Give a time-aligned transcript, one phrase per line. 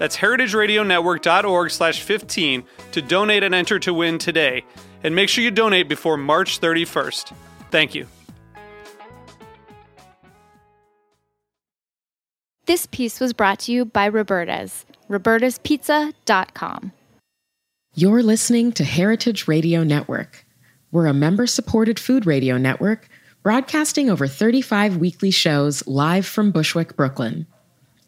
[0.00, 4.64] That's heritageradionetwork.org slash 15 to donate and enter to win today.
[5.04, 7.34] And make sure you donate before March 31st.
[7.70, 8.06] Thank you.
[12.64, 16.92] This piece was brought to you by Roberta's, robertaspizza.com.
[17.94, 20.46] You're listening to Heritage Radio Network.
[20.92, 23.06] We're a member supported food radio network
[23.42, 27.46] broadcasting over 35 weekly shows live from Bushwick, Brooklyn.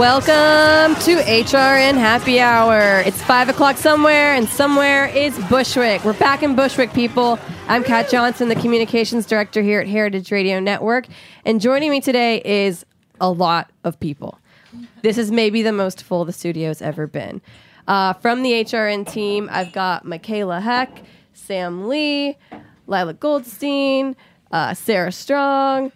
[0.00, 3.02] Welcome to HRN Happy Hour.
[3.04, 6.02] It's 5 o'clock somewhere, and somewhere is Bushwick.
[6.06, 7.38] We're back in Bushwick, people.
[7.68, 11.06] I'm Kat Johnson, the communications director here at Heritage Radio Network.
[11.44, 12.86] And joining me today is
[13.20, 14.38] a lot of people.
[15.02, 17.42] This is maybe the most full the studio's ever been.
[17.86, 21.02] Uh, from the HRN team, I've got Michaela Heck,
[21.34, 22.38] Sam Lee,
[22.86, 24.16] Lila Goldstein,
[24.50, 25.92] uh, Sarah Strong,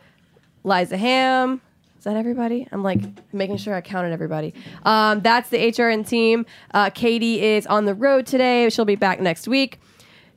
[0.63, 1.63] Liza Ham,
[2.05, 2.69] is that everybody?
[2.71, 3.01] I'm like
[3.33, 4.53] making sure I counted everybody.
[4.83, 6.45] Um, that's the HRN team.
[6.75, 8.69] Uh, Katie is on the road today.
[8.69, 9.81] She'll be back next week.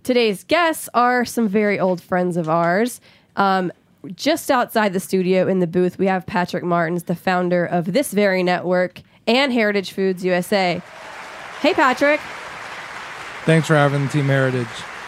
[0.02, 3.02] Today's guests are some very old friends of ours.
[3.36, 3.74] Um,
[4.16, 8.14] just outside the studio in the booth, we have Patrick Martins, the founder of this
[8.14, 10.82] very network and Heritage Foods USA.
[11.60, 12.22] Hey, Patrick.
[13.44, 14.68] Thanks for having the Team Heritage.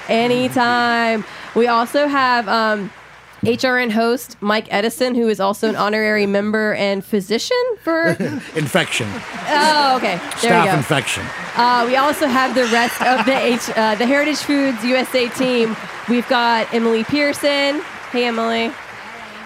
[0.10, 1.24] Anytime.
[1.56, 2.92] We also have um,
[3.42, 8.10] HRN host Mike Edison, who is also an honorary member and physician for.
[8.56, 9.08] infection.
[9.48, 10.18] Oh, okay.
[10.18, 10.78] There Staff we go.
[10.78, 11.24] infection.
[11.56, 15.76] Uh, we also have the rest of the H, uh, the Heritage Foods USA team.
[16.10, 17.82] We've got Emily Pearson.
[18.12, 18.74] Hey, Emily.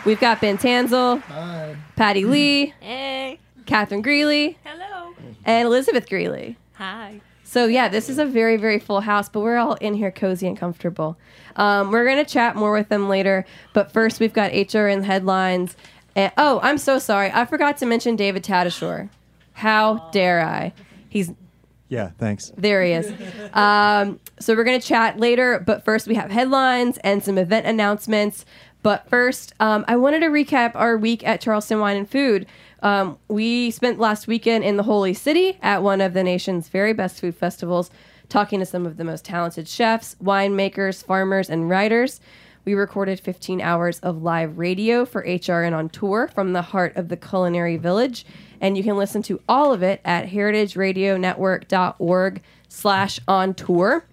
[0.05, 1.21] We've got Ben Tansel.
[1.23, 1.75] Hi.
[1.95, 2.73] Patty Lee.
[2.79, 3.39] Hey.
[3.65, 4.57] Catherine Greeley.
[4.65, 5.13] Hello.
[5.45, 6.57] And Elizabeth Greeley.
[6.73, 7.21] Hi.
[7.53, 10.47] So yeah, this is a very very full house, but we're all in here cozy
[10.47, 11.17] and comfortable.
[11.55, 15.77] Um, we're gonna chat more with them later, but first we've got HRN headlines.
[16.15, 19.09] And, oh, I'm so sorry, I forgot to mention David Tadashore.
[19.53, 20.73] How dare I?
[21.09, 21.31] He's
[21.89, 22.51] Yeah, thanks.
[22.57, 22.83] there.
[22.83, 23.13] He is.
[23.53, 28.45] Um, so we're gonna chat later, but first we have headlines and some event announcements.
[28.81, 32.47] But first, um, I wanted to recap our week at Charleston Wine and Food.
[32.83, 36.91] Um, we spent last weekend in the Holy City at one of the nation's very
[36.91, 37.89] best food festivals,
[38.27, 42.19] talking to some of the most talented chefs, winemakers, farmers, and writers.
[42.65, 47.07] We recorded 15 hours of live radio for HRN on tour from the heart of
[47.07, 48.25] the culinary village,
[48.59, 54.05] and you can listen to all of it at heritageradionetwork.org slash on tour.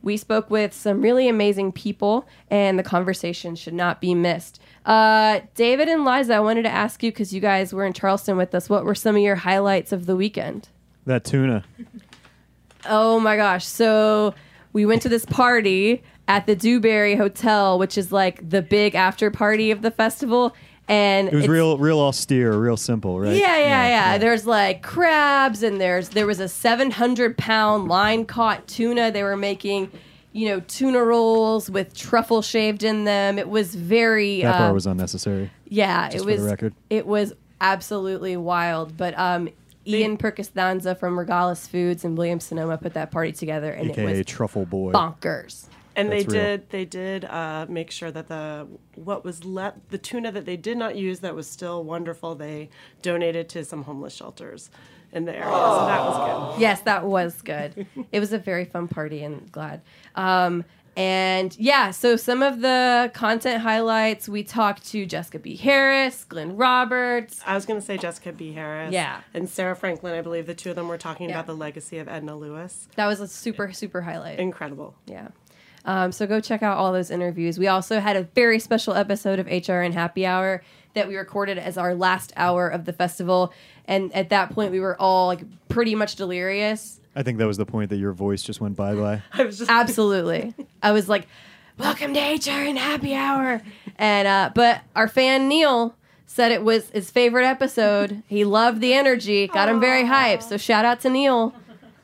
[0.00, 4.60] We spoke with some really amazing people, and the conversation should not be missed.
[4.84, 8.36] Uh, David and Liza, I wanted to ask you because you guys were in Charleston
[8.36, 8.68] with us.
[8.68, 10.68] What were some of your highlights of the weekend?
[11.06, 11.64] That tuna.
[12.88, 13.64] Oh my gosh!
[13.64, 14.34] So
[14.72, 19.30] we went to this party at the Dewberry Hotel, which is like the big after
[19.30, 20.54] party of the festival,
[20.88, 23.36] and It was real, real austere, real simple, right?
[23.36, 28.66] Yeah, yeah, yeah, There's like crabs, and there's there was a 700 pound line caught
[28.66, 29.10] tuna.
[29.10, 29.90] They were making,
[30.32, 33.38] you know, tuna rolls with truffle shaved in them.
[33.38, 34.42] It was very.
[34.42, 35.50] That part um, was unnecessary.
[35.68, 36.42] yeah, just it for was.
[36.42, 36.74] the record.
[36.90, 38.96] It was absolutely wild.
[38.96, 39.48] But um,
[39.86, 44.24] Ian Purkayastha from Regalis Foods and William Sonoma put that party together, and it was
[44.26, 44.92] Truffle Boy.
[44.92, 45.68] bonkers.
[45.94, 46.42] And That's they real.
[46.42, 50.56] did they did uh, make sure that the what was left the tuna that they
[50.56, 52.70] did not use that was still wonderful they
[53.02, 54.70] donated to some homeless shelters
[55.12, 55.44] in the area.
[55.44, 56.60] So that was good.
[56.60, 57.86] Yes, that was good.
[58.12, 59.82] it was a very fun party and glad.
[60.14, 60.64] Um,
[60.94, 65.56] And yeah, so some of the content highlights we talked to Jessica B.
[65.56, 67.40] Harris, Glenn Roberts.
[67.46, 68.52] I was going to say Jessica B.
[68.52, 68.92] Harris.
[68.92, 69.22] Yeah.
[69.32, 70.12] And Sara Franklin.
[70.14, 71.36] I believe the two of them were talking Yeah.
[71.36, 72.88] about the legacy of Edna Lewis.
[72.96, 74.38] That was a super, super highlight.
[74.38, 74.94] Incredible.
[75.06, 75.28] Yeah.
[75.86, 77.58] Um, so go check out all those interviews.
[77.58, 80.62] We also had a very special episode of HRN Happy Hour
[80.94, 83.52] that we recorded as our last hour of the festival.
[83.86, 87.00] And at that point, we were all like pretty much delirious.
[87.14, 89.22] I think that was the point that your voice just went bye bye.
[89.32, 90.54] I was just Absolutely.
[90.82, 91.26] I was like,
[91.78, 93.60] welcome to HR and Happy Hour.
[93.96, 95.94] And, uh, but our fan Neil
[96.26, 98.22] said it was his favorite episode.
[98.28, 100.44] He loved the energy, got him very hyped.
[100.44, 101.54] So shout out to Neil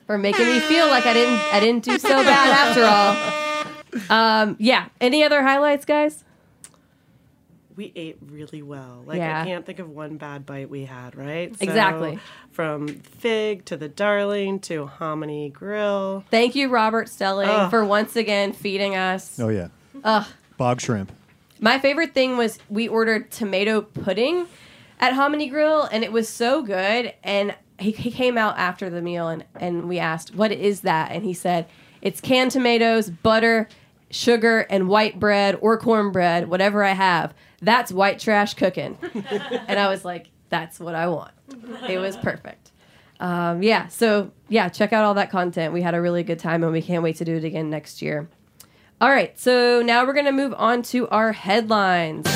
[0.06, 3.34] for making me feel like I didn't, I didn't do so bad after all.
[4.10, 4.88] Um, yeah.
[5.00, 6.22] Any other highlights, guys?
[7.78, 9.04] We ate really well.
[9.06, 9.40] Like Yeah.
[9.40, 11.56] I can't think of one bad bite we had, right?
[11.56, 12.18] So, Exactly.
[12.50, 16.24] From Fig to the Darling to Hominy Grill.
[16.28, 17.70] Thank you, Robert Stehling, Ugh.
[17.70, 19.38] for once again feeding us.
[19.38, 19.68] Oh yeah.
[20.02, 20.26] Ugh.
[20.56, 21.12] Bog shrimp.
[21.60, 24.48] My favorite thing was we ordered tomato pudding
[24.98, 27.14] at Hominy Grill, and it was so good.
[27.22, 31.12] And he, he came out after the meal, and, and we asked, What is that?
[31.12, 31.68] And he said,
[32.02, 33.68] It's canned tomatoes, butter,
[34.10, 37.34] sugar, and white bread or cornbread, whatever I have.
[37.60, 38.98] That's white trash cooking.
[39.14, 41.32] and I was like, That's what I want.
[41.88, 42.72] It was perfect.
[43.20, 45.72] Um, yeah, so yeah, check out all that content.
[45.72, 48.00] We had a really good time, and we can't wait to do it again next
[48.00, 48.28] year.
[49.00, 52.26] All right, so now we're going to move on to our headlines.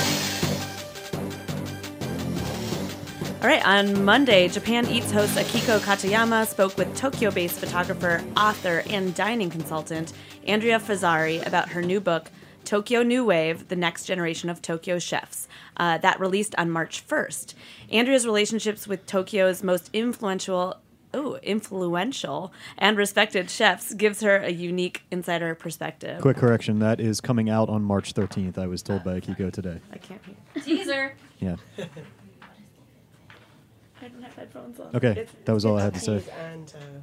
[3.42, 8.84] All right, on Monday, Japan Eats host Akiko Katayama spoke with Tokyo based photographer, author,
[8.88, 10.12] and dining consultant
[10.46, 12.30] Andrea Fazzari about her new book,
[12.64, 17.54] Tokyo New Wave The Next Generation of Tokyo Chefs, uh, that released on March 1st.
[17.90, 20.76] Andrea's relationships with Tokyo's most influential.
[21.14, 26.22] Oh, influential and respected chefs gives her a unique insider perspective.
[26.22, 26.78] Quick correction.
[26.78, 28.56] That is coming out on March 13th.
[28.56, 29.78] I was told by Akiko today.
[29.92, 30.62] I can't hear.
[30.62, 31.14] Teaser.
[31.38, 31.56] Yeah.
[34.00, 34.96] I don't have headphones on.
[34.96, 35.26] Okay.
[35.44, 36.22] That was all I had to say.
[36.40, 37.00] And, uh,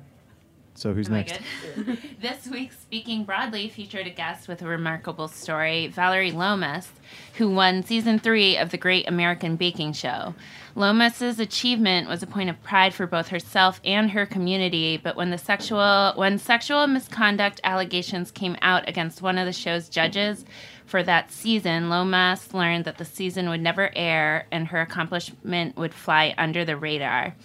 [0.80, 1.42] So who's I next?
[2.22, 6.90] this week's Speaking Broadly featured a guest with a remarkable story, Vallery Lomas,
[7.34, 10.36] who won season three of the Great American Baking Show.
[10.76, 15.32] Lomas's achievement was a point of pride for both herself and her community, but when
[15.32, 20.46] the sexual when sexual misconduct allegations came out against one of the show's judges
[20.90, 25.94] for that season, Lomas learned that the season would never air and her accomplishment would
[25.94, 27.36] fly under the radar.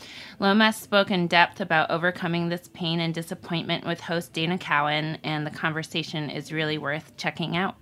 [0.41, 5.47] Lomas spoke in depth about overcoming this pain and disappointment with host Dana Cowin, and
[5.47, 7.77] the conversation is really worth checking out.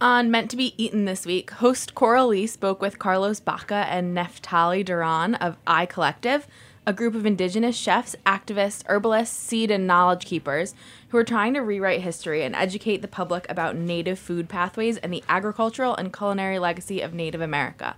[0.00, 4.16] On Meant to Be Eaten this week, host Coral Lee spoke with Carlos Baca and
[4.16, 6.46] Neftali Duran of I Collective,
[6.86, 10.74] a group of indigenous chefs, activists, herbalists, seed, and knowledge keepers
[11.08, 15.12] who are trying to rewrite history and educate the public about native food pathways and
[15.12, 17.96] the agricultural and culinary legacy of Native America.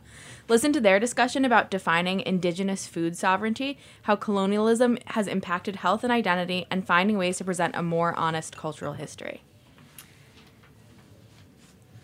[0.48, 6.12] Listen to their discussion about defining indigenous food sovereignty, how colonialism has impacted health and
[6.12, 9.42] identity, and finding ways to present a more honest cultural history.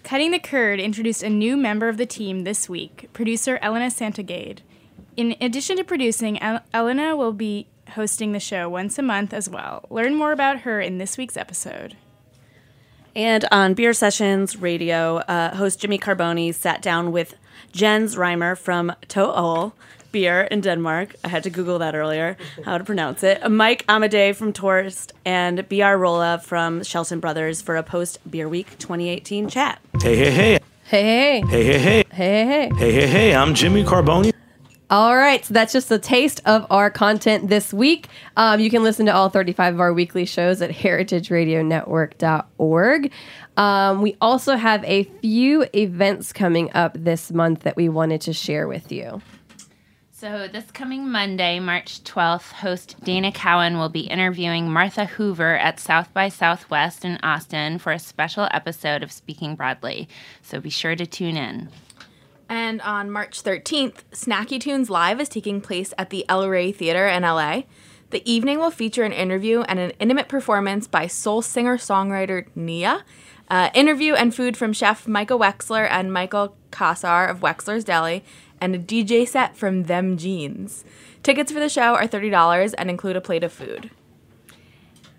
[0.05, 4.63] Cutting the Curd introduced a new member of the team this week, producer Elena Santogade.
[5.19, 7.67] In addition to producing, El- Elena will be
[7.97, 9.85] hosting the show once a month as well.
[9.91, 11.97] Learn more about her in this week's episode.
[13.17, 17.35] And on Beer Sessions Radio, uh, host Jimmy Carbone sat down with
[17.73, 19.75] Jens Reimer from Tool
[20.13, 21.17] Beer in Denmark.
[21.25, 23.51] I had to Google that earlier, how to pronounce it.
[23.51, 28.79] Mike Amadei from Tourist and BR Rolla from Shelton Brothers for a post Beer Week
[28.79, 29.81] 2018 chat.
[30.01, 31.43] Hey hey, hey, hey.
[31.43, 32.05] Hey, hey, Hey, hey, hey.
[32.13, 32.71] hey, hey.
[32.79, 33.35] Hey, hey, hey.
[33.35, 34.33] I'm Jimmy Carbone.
[34.91, 38.09] All right, so that's just a taste of our content this week.
[38.39, 43.13] Um, you can listen to all 35 of our weekly shows at heritageradionetwork.org.
[43.59, 48.33] Um, we also have a few events coming up this month that we wanted to
[48.33, 49.21] share with you.
[50.11, 55.79] So, this coming Monday, March 12th, host Dana Cowin will be interviewing Martha Hoover at
[55.79, 60.09] South by Southwest in Austin for a special episode of Speaking Broadly.
[60.43, 61.69] So, be sure to tune in.
[62.49, 67.07] And on March 13th, Snacky Tunes Live is taking place at the El Rey Theater
[67.07, 67.63] in LA.
[68.11, 73.05] The evening will feature an interview and an intimate performance by soul singer songwriter Nia,
[73.51, 78.25] uh, interview and food from chef Michael Wexler and Michael Kassar of Wexler's Deli,
[78.63, 80.85] and a DJ set from Them Jeans.
[81.23, 83.91] Tickets for the show are $30 and include a plate of food.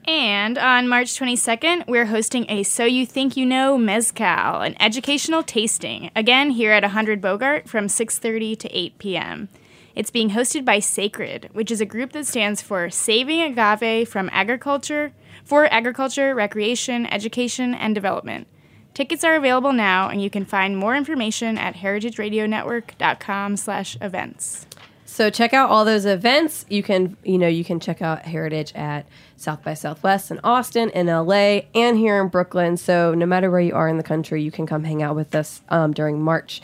[0.09, 5.43] And on March 22nd, we're hosting a So You Think You Know Mezcal, an educational
[5.43, 9.49] tasting, again here at 100 Bogart from 6:30 to 8 p.m.
[9.93, 14.31] It's being hosted by Sacred, which is a group that stands for Saving Agave from
[14.33, 15.11] Agriculture
[15.45, 18.47] for Agriculture, Recreation, Education, and Development.
[18.95, 24.65] Tickets are available now, and you can find more information at heritageradionetwork.com/events.
[25.09, 26.65] So check out all those events.
[26.69, 30.91] You can, you know, you can check out Heritage at South by Southwest in Austin,
[30.91, 32.77] in LA, and here in Brooklyn.
[32.77, 35.33] So no matter where you are in the country, you can come hang out with
[35.33, 36.61] us um, during March.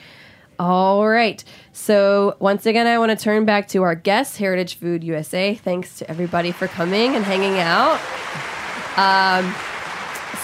[0.60, 1.44] All right.
[1.74, 5.56] So once again, I want to turn back to our guest, Heritage Food USA.
[5.56, 8.00] Thanks to everybody for coming and hanging out.
[8.96, 9.54] Um,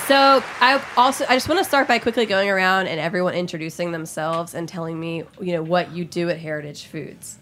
[0.08, 3.92] so I also I just want to start by quickly going around and everyone introducing
[3.92, 7.38] themselves and telling me you know what you do at Heritage Foods.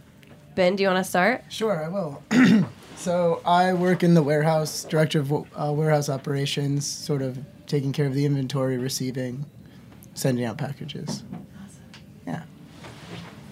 [0.60, 1.46] Ben, do you want to start?
[1.48, 2.22] Sure, I will.
[2.98, 8.06] so I work in the warehouse, director of uh, warehouse operations, sort of taking care
[8.06, 9.46] of the inventory, receiving,
[10.16, 11.24] sending out packages.
[11.64, 11.82] Awesome.
[12.28, 12.44] Yeah.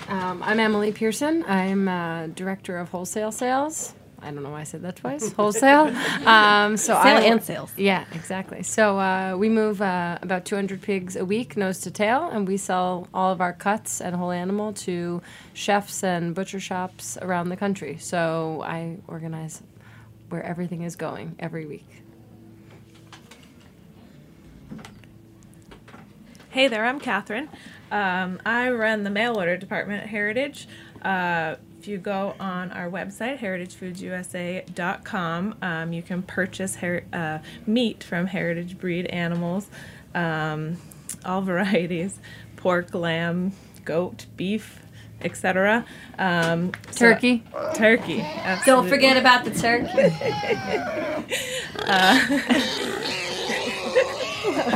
[0.10, 1.46] Um, I'm Emily Pearson.
[1.48, 3.94] I'm uh, director of wholesale sales.
[4.22, 5.32] I don't know why I said that twice.
[5.34, 5.96] Wholesale.
[6.28, 7.72] Um, so Sale I, and sales.
[7.78, 8.64] Yeah, exactly.
[8.64, 12.58] So uh, we move uh, about 200 pigs a week, nose to tail, and we
[12.58, 15.22] sell all of our cuts and whole animal to
[15.54, 17.98] chefs and butcher shops around the country.
[18.00, 19.62] So I organize
[20.30, 21.88] where everything is going every week.
[26.50, 27.50] Hey there, I'm Catherine.
[27.92, 30.68] Um, I run the mail order department at Heritage.
[31.04, 31.58] Uh,
[31.88, 38.28] if you go on our website, heritagefoodsusa.com, um, you can purchase her- uh, meat from
[38.28, 39.70] heritage breed animals,
[40.14, 40.76] um,
[41.24, 42.20] all varieties
[42.58, 43.54] pork, lamb,
[43.86, 44.82] goat, beef,
[45.22, 45.86] etc.
[46.20, 47.46] Um, so- Turkey.
[47.74, 48.22] turkey.
[48.66, 49.88] Don't forget about the turkey.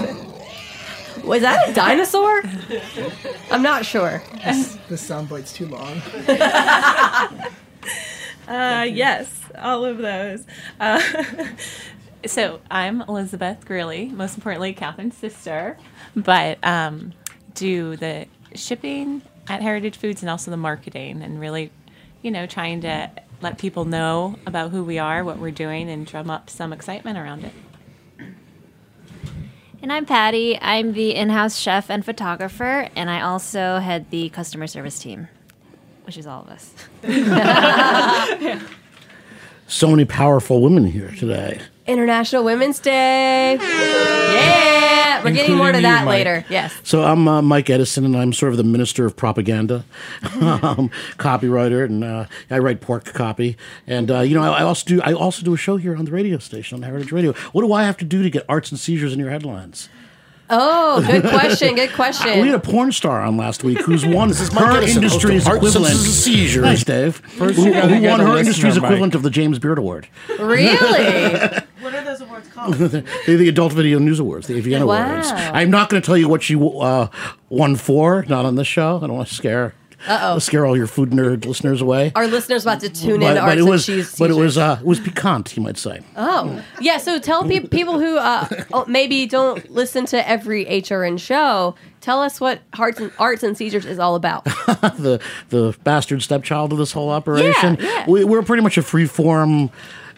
[1.32, 2.44] Was that a dinosaur?
[3.50, 4.22] I'm not sure.
[4.44, 6.02] This, this soundbite's too long.
[8.48, 10.46] Uh, yes, all of those.
[10.78, 11.02] Uh,
[12.28, 15.78] So I'm Elizabeth Greeley, most importantly, Catherine's sister,
[16.16, 17.14] but um,
[17.56, 21.72] do the shipping at Heritage Foods and also the marketing, and really,
[22.22, 23.10] you know, trying to
[23.42, 27.18] let people know about who we are, what we're doing, and drum up some excitement
[27.18, 27.54] around it.
[29.82, 30.60] And I'm Patty.
[30.62, 35.28] I'm the in house chef and photographer, and I also head the customer service team,
[36.04, 36.74] which is all of us.
[39.72, 41.62] So many powerful women here today.
[41.88, 43.54] International Women's Day.
[43.56, 46.12] Yeah, we're getting more to Including you, that Mike.
[46.12, 46.46] later.
[46.50, 46.74] Yes.
[46.84, 49.86] So I'm uh, Mike Edison, and I'm sort of the minister of propaganda,
[50.42, 53.56] um, copywriter, and uh, I write pork copy.
[53.88, 56.04] And uh, you know, I, I also do I also do a show here on
[56.04, 57.32] the radio station on Heritage Radio.
[57.54, 59.88] What do I have to do to get arts and seizures in your headlines?
[60.54, 61.76] Oh, good question.
[61.76, 62.42] Good question.
[62.42, 65.24] We had a porn star on last week who's won This is her Edison, host
[65.24, 65.96] of industry's Arts and equivalent.
[65.96, 66.64] Seizures.
[66.64, 67.16] Thanks, Dave.
[67.16, 70.08] First who who won her industry's equivalent of the James Beard Award.
[70.40, 71.50] Really?
[71.82, 72.76] What are those awards called?
[72.76, 75.04] the, the Adult Video News Awards, the AVN Wow.
[75.10, 75.32] Awards.
[75.32, 77.08] I'm not going to tell you what she uh,
[77.50, 78.98] won for, not on this show.
[78.98, 79.74] I don't want to scare
[80.08, 80.40] Uh-oh.
[80.40, 82.12] scare all your food nerd listeners away.
[82.16, 83.36] Our listeners about to tune but, in.
[83.36, 86.02] but Arts it was, Cheese but it was, uh, it was piquant, you might say.
[86.16, 86.98] Oh, yeah.
[86.98, 91.76] So tell pe- people who uh, oh, maybe don't listen to every HRN show.
[92.02, 94.44] Tell us what Arts and, Arts and Seizures is all about.
[94.46, 97.78] the the bastard stepchild of this whole operation.
[97.80, 98.06] yeah.
[98.08, 99.70] We, we're pretty much a free form.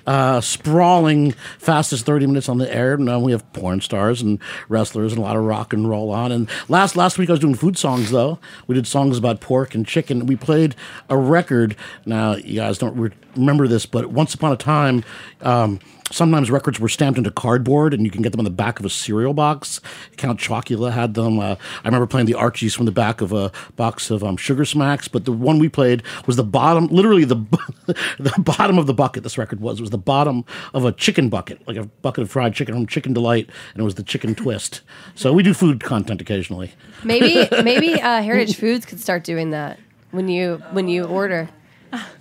[0.06, 2.98] Uh, sprawling fastest 30 minutes on the air.
[2.98, 6.32] Now we have porn stars and wrestlers and a lot of rock and roll on.
[6.32, 8.38] And last last week i was doing food songs though.
[8.68, 10.26] We did songs about pork and chicken.
[10.26, 10.76] We played
[11.10, 11.76] a record.
[12.06, 15.04] Now you guys don't re- remember this but once upon a time
[15.42, 15.80] um,
[16.12, 18.86] sometimes records were stamped into cardboard and you can get them on the back of
[18.86, 19.82] a cereal box.
[20.18, 21.40] Count chocula had them.
[21.40, 24.66] Uh, i remember playing the archies from the back of a box of um, sugar
[24.66, 27.36] smacks but the one we played was the bottom literally the
[28.20, 31.66] the bottom of the bucket this record was was the bottom of a chicken bucket
[31.68, 34.82] like a bucket of fried chicken from chicken delight and it was the chicken twist.
[35.16, 36.72] So we do food content occasionally.
[37.04, 39.80] Maybe maybe uh, Heritage Foods could start doing that
[40.12, 41.50] when you when you order.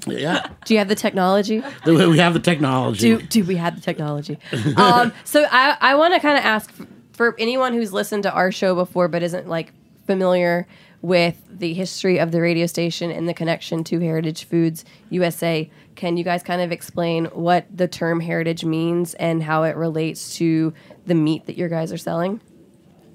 [0.07, 1.62] Yeah Do you have the technology?
[1.87, 4.38] we have the technology Do do we have the technology?
[4.76, 6.73] um, so I I want to kind of ask
[7.12, 9.73] for anyone who's listened to our show before but isn't like
[10.07, 10.67] familiar
[11.02, 15.69] with the history of the radio station and the connection to Heritage Foods USA.
[15.97, 20.37] Can you guys kind of explain what the term heritage means and how it relates
[20.37, 20.73] to
[21.07, 22.41] the meat that your guys are selling?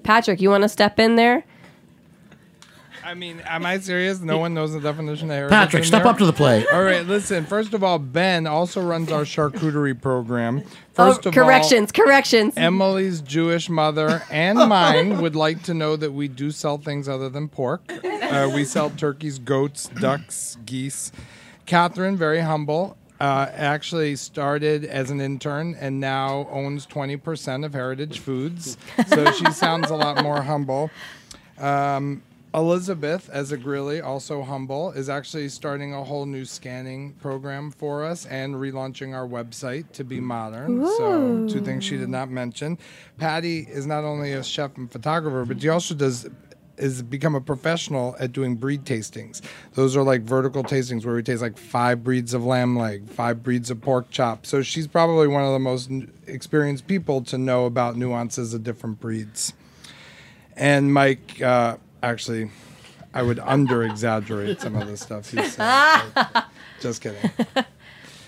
[0.02, 1.44] Patrick, you want to step in there?
[3.08, 4.20] I mean, am I serious?
[4.20, 5.50] No one knows the definition of heritage.
[5.50, 6.12] Patrick, step there?
[6.12, 6.66] up to the plate.
[6.70, 7.46] All right, listen.
[7.46, 10.60] First of all, Ben also runs our charcuterie program.
[10.62, 12.52] Oh, First of corrections, corrections.
[12.58, 17.30] Emily's Jewish mother and mine would like to know that we do sell things other
[17.30, 17.90] than pork.
[18.04, 21.10] Uh, we sell turkeys, goats, ducks, geese.
[21.64, 28.18] Catherine, very humble, uh, actually started as an intern and now owns 20% of Heritage
[28.18, 28.76] Foods.
[29.06, 30.90] So she sounds a lot more humble.
[31.56, 32.22] Um,
[32.54, 38.04] Elizabeth, as a Greeley, also humble, is actually starting a whole new scanning program for
[38.04, 40.86] us and relaunching our website to be modern.
[40.86, 42.78] So, two things she did not mention.
[43.18, 46.28] Patty is not only a chef and photographer, but she also does
[46.78, 49.40] is become a professional at doing breed tastings.
[49.74, 53.42] Those are like vertical tastings where we taste like five breeds of lamb leg, five
[53.42, 54.46] breeds of pork chop.
[54.46, 55.90] So she's probably one of the most
[56.26, 59.52] experienced people to know about nuances of different breeds.
[60.56, 62.50] And Mike, uh, actually,
[63.14, 66.02] I would under exaggerate some of the stuff he said.
[66.80, 67.30] Just kidding.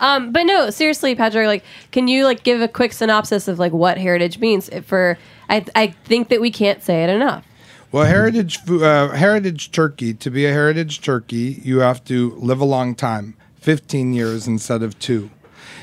[0.00, 1.62] Um, but no, seriously, Patrick, like,
[1.92, 4.70] can you like give a quick synopsis of like what heritage means?
[4.86, 7.44] For I, I think that we can't say it enough.
[7.92, 10.14] Well, heritage uh, heritage turkey.
[10.14, 14.82] To be a heritage turkey, you have to live a long time, fifteen years instead
[14.82, 15.30] of two.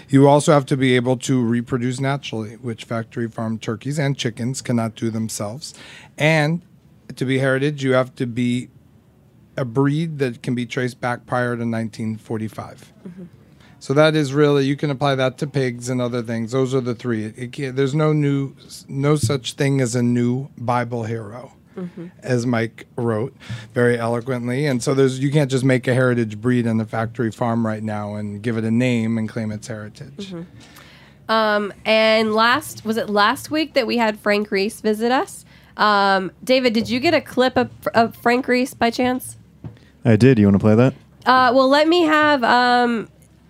[0.10, 4.62] You also have to be able to reproduce naturally, which factory farm turkeys and chickens
[4.62, 5.74] cannot do themselves.
[6.18, 6.62] And
[7.16, 8.70] to be heritage, you have to be
[9.56, 12.94] a breed that can be traced back prior to 1945.
[13.80, 16.52] So that is really you can apply that to pigs and other things.
[16.52, 17.26] Those are the three.
[17.26, 18.54] It can't- there's no new,
[18.88, 22.10] no such thing as a new Bible hero, Mhm.
[22.24, 23.36] as Mike wrote
[23.76, 24.66] very eloquently.
[24.66, 27.84] And so there's you can't just make a heritage breed in the factory farm right
[27.84, 30.34] now and give it a name and claim its heritage.
[31.30, 35.46] Um, and last was it last week that we had Frank Reese visit us?
[35.78, 39.38] Um, David, did you get a clip of, of Frank Reese by chance?
[40.04, 40.40] I did.
[40.40, 40.94] You want to play that?
[41.26, 43.10] Uh, well, let me have um,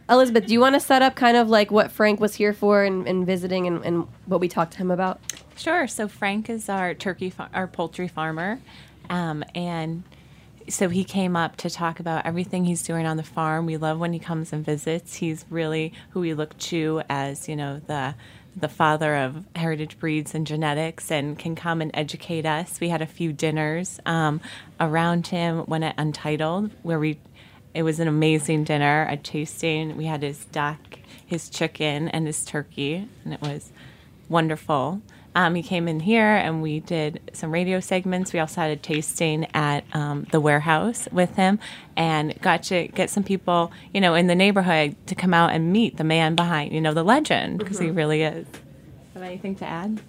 [0.10, 0.46] Elizabeth.
[0.46, 3.08] Do you want to set up kind of like what Frank was here for and,
[3.08, 5.20] and visiting and, and what we talked to him about?
[5.56, 5.88] Sure.
[5.88, 8.60] So Frank is our turkey, fa- our poultry farmer,
[9.10, 10.04] um, and
[10.70, 13.66] so he came up to talk about everything he's doing on the farm.
[13.66, 15.16] We love when he comes and visits.
[15.16, 18.16] He's really who we look to as you know the
[18.60, 22.80] the father of heritage breeds and genetics, and can come and educate us.
[22.80, 24.42] We had a few dinners um,
[24.80, 27.20] around him when at Untitled, where we
[27.74, 29.98] it was an amazing dinner, a tasting.
[29.98, 30.80] We had his duck,
[31.24, 33.72] his chicken, and his turkey, and it was
[34.28, 35.02] wonderful.
[35.38, 38.34] Um, he came in here and we did some radio segments.
[38.34, 41.60] We also had a tasting at um, the warehouse with him
[41.96, 45.72] and got to get some people, you know, in the neighborhood to come out and
[45.72, 47.96] meet the man behind, you know, the legend, because he Mhm.
[47.96, 48.48] really is.
[49.14, 50.02] Have anything to add?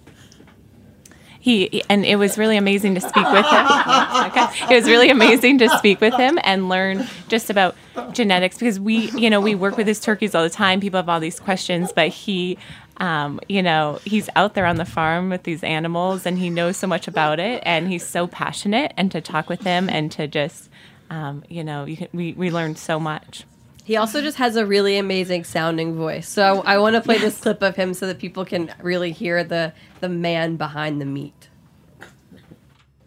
[1.39, 3.65] He and it was really amazing to speak with him.
[4.25, 4.73] okay.
[4.73, 7.75] It was really amazing to speak with him and learn just about
[8.11, 10.81] genetics because we, you know, we work with his turkeys all the time.
[10.81, 12.57] People have all these questions, but he,
[12.99, 16.77] um, you know, he's out there on the farm with these animals and he knows
[16.77, 18.93] so much about it and he's so passionate.
[18.97, 20.69] And to talk with him and to just,
[21.09, 23.45] um, you know, you can, we we learned so much.
[23.85, 26.27] He also just has a really amazing sounding voice.
[26.27, 29.43] So I want to play this clip of him so that people can really hear
[29.43, 31.47] the the man behind the meat.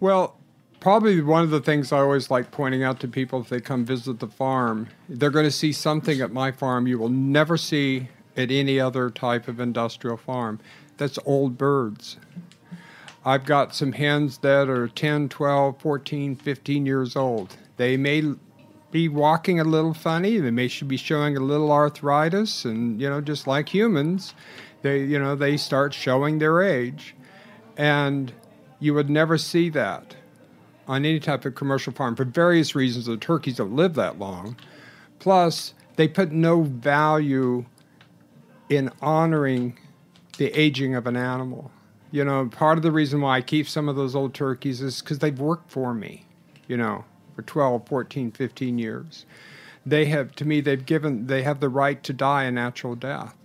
[0.00, 0.36] Well,
[0.80, 3.84] probably one of the things I always like pointing out to people if they come
[3.84, 8.08] visit the farm, they're going to see something at my farm you will never see
[8.36, 10.60] at any other type of industrial farm.
[10.96, 12.16] That's old birds.
[13.24, 17.56] I've got some hens that are 10, 12, 14, 15 years old.
[17.76, 18.34] They may
[18.90, 20.38] be walking a little funny.
[20.38, 24.34] They may should be showing a little arthritis, and you know, just like humans,
[24.82, 27.14] they you know they start showing their age,
[27.76, 28.32] and
[28.80, 30.16] you would never see that
[30.88, 33.06] on any type of commercial farm for various reasons.
[33.06, 34.56] The turkeys don't live that long.
[35.20, 37.64] Plus, they put no value
[38.76, 39.78] in honoring
[40.38, 41.70] the aging of an animal.
[42.10, 45.00] You know, part of the reason why I keep some of those old turkeys is
[45.00, 46.24] because they've worked for me,
[46.68, 47.04] you know,
[47.36, 49.26] for 12, 14, 15 years.
[49.84, 53.36] They have, to me, they've given, they have the right to die a natural death.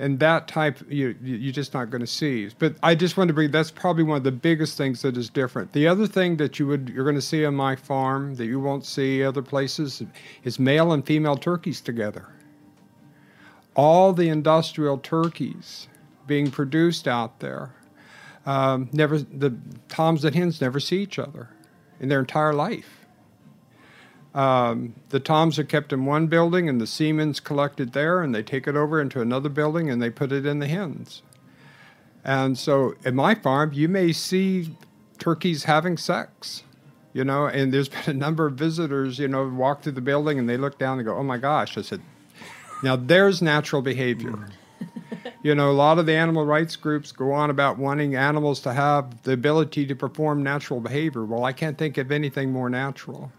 [0.00, 2.48] And that type, you, you- you're just not going to see.
[2.58, 5.28] But I just want to bring, that's probably one of the biggest things that is
[5.30, 5.72] different.
[5.72, 8.60] The other thing that you would, you're going to see on my farm that you
[8.60, 10.02] won't see other places
[10.44, 12.26] is male and female turkeys together
[13.78, 15.86] all the industrial turkeys
[16.26, 17.72] being produced out there.
[18.44, 19.56] Um, never the
[19.88, 21.50] toms and hens never see each other
[22.00, 23.06] in their entire life.
[24.34, 28.42] Um, the toms are kept in one building and the semen's collected there and they
[28.42, 31.22] take it over into another building and they put it in the hens.
[32.24, 34.76] And so at my farm you may see
[35.18, 36.64] turkeys having sex
[37.12, 40.38] you know and there's been a number of visitors you know walk through the building
[40.38, 42.00] and they look down and go oh my gosh i said
[42.82, 44.48] now there's natural behavior.
[45.42, 48.72] you know, a lot of the animal rights groups go on about wanting animals to
[48.72, 51.24] have the ability to perform natural behavior.
[51.24, 53.32] Well, I can't think of anything more natural.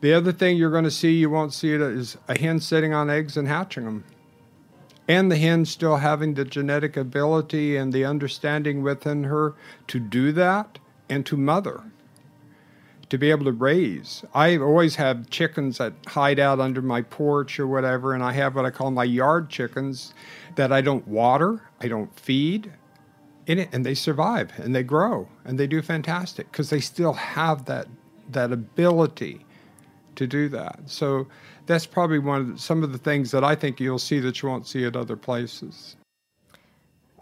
[0.00, 2.94] The other thing you're going to see, you won't see it, is a hen sitting
[2.94, 4.04] on eggs and hatching them.
[5.06, 9.54] And the hen still having the genetic ability and the understanding within her
[9.88, 11.82] to do that and to mother,
[13.10, 14.24] to be able to raise.
[14.34, 18.54] I always have chickens that hide out under my porch or whatever, and I have
[18.54, 20.14] what I call my yard chickens
[20.54, 22.72] that I don't water, I don't feed,
[23.46, 27.12] in it, and they survive and they grow and they do fantastic because they still
[27.12, 27.88] have that
[28.30, 29.44] that ability
[30.14, 30.78] to do that.
[30.86, 31.26] So
[31.66, 34.40] that's probably one of the, some of the things that I think you'll see that
[34.40, 35.96] you won't see at other places.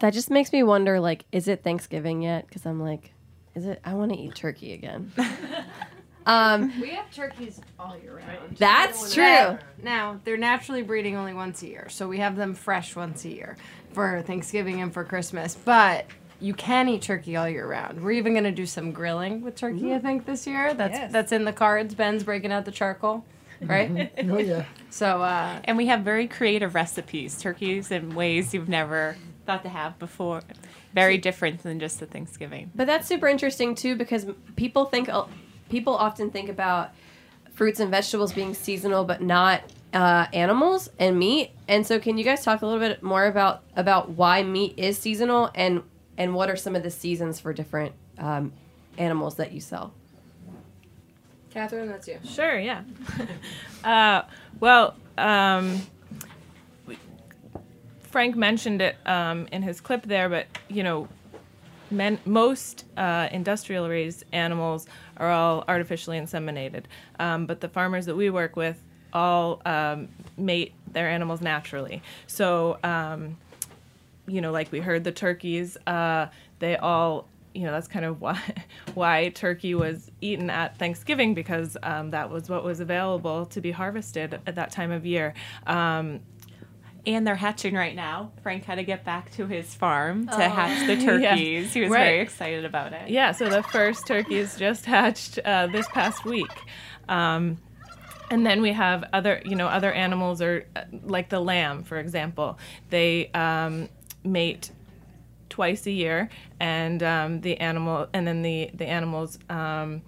[0.01, 2.45] That just makes me wonder like, is it Thanksgiving yet?
[2.45, 3.13] Because I'm like,
[3.55, 3.79] is it?
[3.83, 5.11] I want to eat turkey again.
[6.25, 8.57] um, we have turkeys all year round.
[8.57, 9.23] That's true.
[9.23, 13.25] Now- Now they're naturally breeding only once a year, so we have them fresh once
[13.25, 13.57] a year
[13.93, 15.55] for Thanksgiving and for Christmas.
[15.55, 16.05] But
[16.41, 18.01] you can eat turkey all year round.
[18.03, 20.73] We're even going to do some grilling with turkey, I think, this year.
[20.73, 21.11] That's Yes.
[21.11, 21.95] that's in the cards.
[21.95, 23.25] Ben's breaking out the charcoal,
[23.61, 24.11] right?
[24.29, 24.65] Oh yeah.
[24.91, 29.69] So uh, and we have very creative recipes, turkeys in ways you've never thought to
[29.69, 30.41] have before.
[30.93, 32.71] Very different than just the Thanksgiving.
[32.75, 34.25] But that's super interesting too because
[34.55, 35.09] people think
[35.69, 36.91] people often think about
[37.53, 39.61] fruits and vegetables being seasonal, but not
[39.93, 41.51] uh, animals and meat.
[41.67, 44.97] And so, can you guys talk a little bit more about about why meat is
[44.97, 45.83] seasonal and
[46.17, 48.51] and what are some of the seasons for different um,
[48.97, 49.93] animals that you sell?
[51.51, 52.19] Catherine, that's you.
[52.23, 52.83] Sure, yeah.
[53.83, 54.21] uh,
[54.59, 55.81] well, um, we-
[58.09, 61.07] Frank mentioned it um, in his clip there, but you know,
[61.91, 66.83] men, most uh, industrial raised animals are all artificially inseminated.
[67.19, 72.01] Um, but the farmers that we work with all um, mate their animals naturally.
[72.27, 73.37] So, um,
[74.27, 76.27] you know, like we heard the turkeys, uh,
[76.59, 78.41] they all, you know, that's kind of why
[78.93, 83.71] why turkey was eaten at Thanksgiving because um, that was what was available to be
[83.71, 85.33] harvested at that time of year.
[85.67, 86.21] Um,
[87.15, 88.31] and they're hatching right now.
[88.43, 90.49] Frank had to get back to his farm to Oh.
[90.49, 91.35] hatch the Yeah.
[91.35, 91.73] turkeys.
[91.73, 92.03] He was Right.
[92.05, 93.09] very excited about it.
[93.09, 96.51] Yeah, so the first turkeys just hatched uh, this past week.
[97.07, 97.57] Um,
[98.31, 101.97] and then we have other, you know, other animals or uh, like the lamb, for
[101.97, 102.59] example.
[102.89, 103.89] They um,
[104.23, 104.71] mate
[105.49, 110.03] twice a year, and um, the animal, and then the the animals um,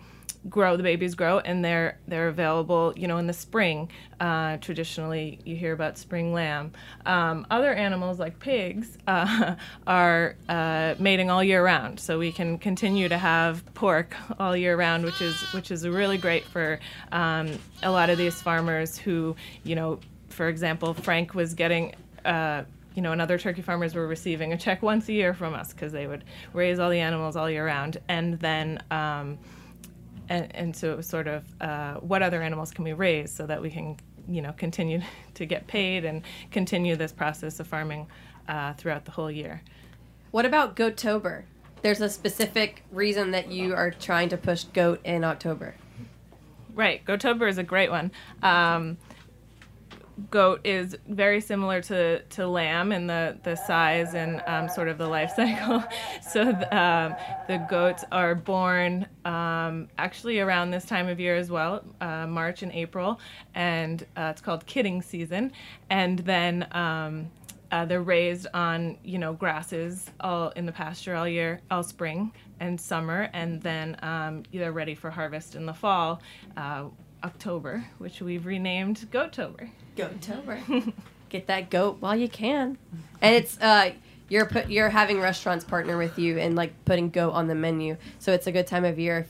[0.50, 0.78] grow.
[0.78, 3.90] The babies grow, and they're they're available, you know, in the spring.
[4.20, 6.72] Uh, traditionally, you hear about spring lamb.
[7.06, 9.56] Um, other animals like pigs uh,
[9.88, 14.76] are uh, mating all year round, so we can continue to have pork all year
[14.76, 16.80] round, which is which is really great for
[17.12, 17.52] um,
[17.84, 20.00] a lot of these farmers who, you know,
[20.30, 21.96] for example, Frank was getting.
[22.26, 25.54] Uh, you know, and other turkey farmers were receiving a check once a year from
[25.54, 29.38] us because they would raise all the animals all year round, and then, um,
[30.32, 33.46] and and so it was sort of uh, what other animals can we raise so
[33.46, 35.02] that we can, you know, continue
[35.34, 38.08] to get paid and continue this process of farming
[38.48, 39.62] uh, throughout the whole year.
[40.32, 41.44] What about Goatober?
[41.82, 45.76] There's a specific reason that you are trying to push goat in October.
[46.74, 48.12] Right, Goatober is a great one.
[48.42, 48.98] Um,
[50.30, 54.98] goat is very similar to, to lamb in the, the size and um, sort of
[54.98, 55.84] the life cycle.
[56.22, 57.16] so the, um,
[57.48, 62.64] the goats are born um, actually around this time of year as well, uh, March
[62.64, 63.20] and April,
[63.56, 65.52] and uh, it's called kidding season.
[65.90, 67.30] And then um,
[67.72, 72.32] uh, they're raised on you know grasses all in the pasture all year, all spring
[72.60, 76.22] and summer, and then um, they're ready for harvest in the fall,
[76.58, 76.86] uh,
[77.24, 79.70] October, which we've renamed Goatober.
[79.96, 80.94] Goatober.
[81.30, 82.78] Get that goat while you can.
[83.22, 83.92] And it's uh
[84.30, 87.98] you're put you're having restaurants partner with you and like putting goat on the menu.
[88.20, 89.28] So it's a good time of year.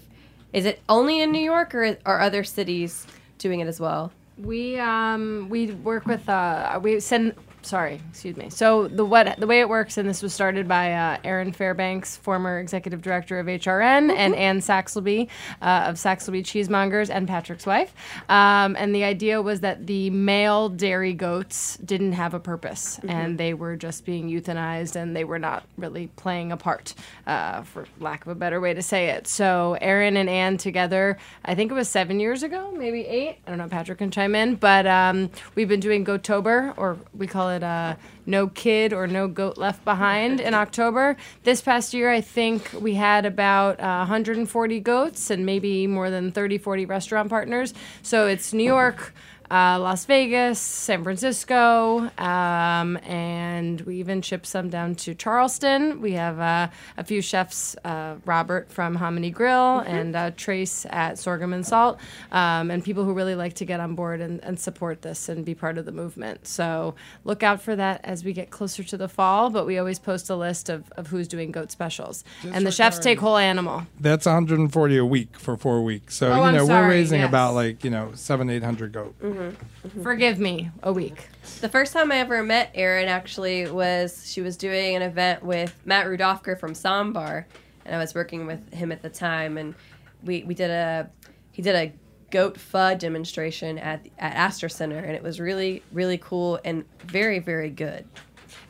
[0.53, 4.11] Is it only in New York or are other cities doing it as well?
[4.37, 8.49] We um we work with uh we send sorry excuse me.
[8.49, 12.17] So the what the way it works and this was started by uh, Erin Fairbanks
[12.17, 15.27] former executive director of HRN and Ann Saxelby
[15.61, 17.93] uh, of Saxelby Cheesemongers and Patrick's wife.
[18.29, 23.37] Um, and the idea was that the male dairy goats didn't have a purpose and
[23.37, 26.93] they were just being euthanized and they were not really playing a part
[27.27, 29.27] uh, for lack of a better way to say it.
[29.27, 33.49] So Erin and Ann together I think it was seven years ago maybe eight I
[33.49, 37.49] don't know Patrick can chime in but um, we've been doing Goatober or we call
[37.49, 41.17] it uh, No Kid or No Goat Left Behind in October.
[41.43, 46.31] This past year, I think we had about uh, 140 goats and maybe more than
[46.31, 47.73] 30, 40 restaurant partners.
[48.01, 49.13] So it's New York.
[49.51, 55.99] Uh, Las Vegas, San Francisco, um, and we even ship some down to Charleston.
[55.99, 61.19] We have uh, a few chefs, uh, Robert from Hominy Grill and uh, Trace at
[61.19, 61.99] Sorghum and Salt,
[62.31, 65.43] um, and people who really like to get on board and, and support this and
[65.43, 66.47] be part of the movement.
[66.47, 69.49] So look out for that as we get closer to the fall.
[69.49, 72.71] But we always post a list of, of who's doing goat specials, Just and the
[72.71, 73.85] chefs take whole animal.
[73.99, 76.15] That's 140 a week for four weeks.
[76.15, 77.27] So Oh, you know we're raising yes.
[77.27, 78.93] about like you know seven eight hundred
[79.41, 79.55] goat.
[80.03, 81.27] Forgive me, a week.
[81.61, 85.75] The first time I ever met Erin actually was she was doing an event with
[85.85, 87.47] Matt Rudofker from Ssäm Bar,
[87.85, 89.75] and I was working with him at the time, and
[90.23, 91.09] we, we did a
[91.51, 91.93] he did a
[92.29, 97.39] goat pho demonstration at at Astor Center, and it was really really cool and very
[97.39, 98.05] very good.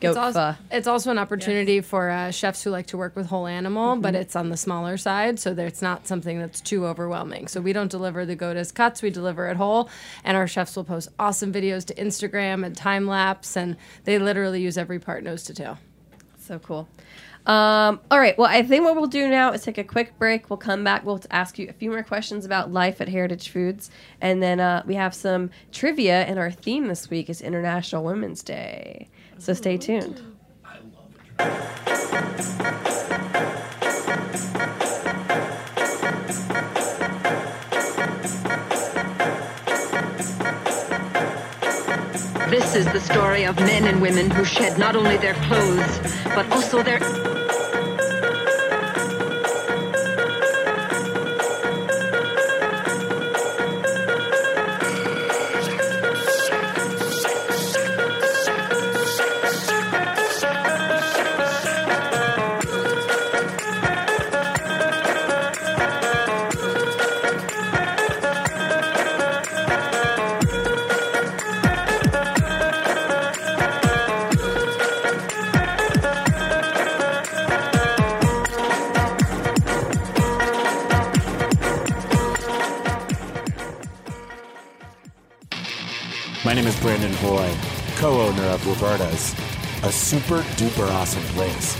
[0.02, 0.76] Goat it's also, pho.
[0.76, 4.14] it's also an opportunity for uh, chefs who like to work with whole animal, but
[4.14, 4.20] Mhm.
[4.20, 7.48] it's on the smaller side, so that it's not something that's too overwhelming.
[7.48, 9.88] So we don't deliver the goat as cuts; we deliver it whole,
[10.24, 14.60] and our chefs will post awesome videos to Instagram and time lapse, and they literally
[14.60, 15.78] use every part nose to tail.
[16.38, 16.88] So cool.
[17.44, 18.38] Um, all right.
[18.38, 20.48] Well, I think what we'll do now is take a quick break.
[20.48, 21.04] We'll come back.
[21.04, 24.84] We'll ask you a few more questions about life at Heritage Foods, and then uh,
[24.86, 26.22] we have some trivia.
[26.22, 29.08] And our theme this week is International Women's Day.
[29.42, 30.20] So stay tuned.
[42.48, 45.98] This is the story of men and women who shed not only their clothes,
[46.36, 47.00] but also their.
[87.22, 89.34] Brandon Hoy, co-owner of Roberta's,
[89.84, 91.76] a super duper awesome place.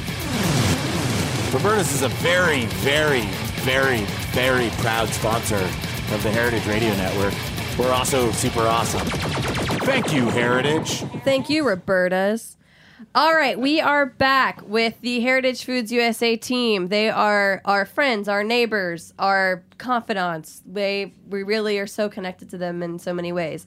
[1.52, 3.22] Roberta's is a very, very,
[3.62, 4.02] very,
[4.32, 7.34] very proud sponsor of the Heritage Radio Network.
[7.78, 9.06] We're also super awesome.
[9.80, 11.00] Thank you, Heritage.
[11.24, 12.56] Thank you, Roberta's.
[13.14, 16.88] All right, we are back with the Heritage Foods USA team.
[16.88, 20.62] They are our friends, our neighbors, our confidants.
[20.64, 23.66] They we really are so connected to them in so many ways.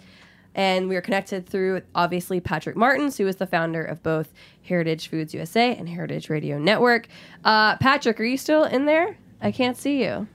[0.55, 5.09] And we are connected through obviously Patrick Martins, who is the founder of both Heritage
[5.09, 7.07] Foods USA and Heritage Radio Network.
[7.43, 9.17] Uh, Patrick, are you still in there?
[9.41, 10.27] I can't see you.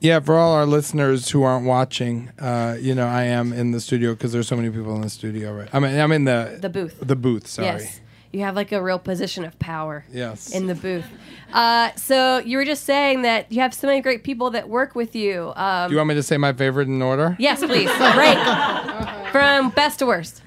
[0.00, 3.78] Yeah, for all our listeners who aren't watching, uh, you know, I am in the
[3.80, 5.56] studio because there's so many people in the studio.
[5.56, 5.68] Right?
[5.72, 6.98] I mean, I'm in the The booth.
[7.00, 7.46] The booth.
[7.46, 7.68] Sorry.
[7.68, 8.00] Yes.
[8.32, 10.04] You have like a real position of power.
[10.10, 10.50] Yes.
[10.52, 11.04] In the booth.
[11.52, 14.96] Uh, so you were just saying that you have so many great people that work
[14.96, 15.52] with you.
[15.54, 17.36] Um, Do you want me to say my favorite in order?
[17.38, 17.90] Yes, please.
[18.14, 18.38] Great.
[19.32, 20.42] From best to worst.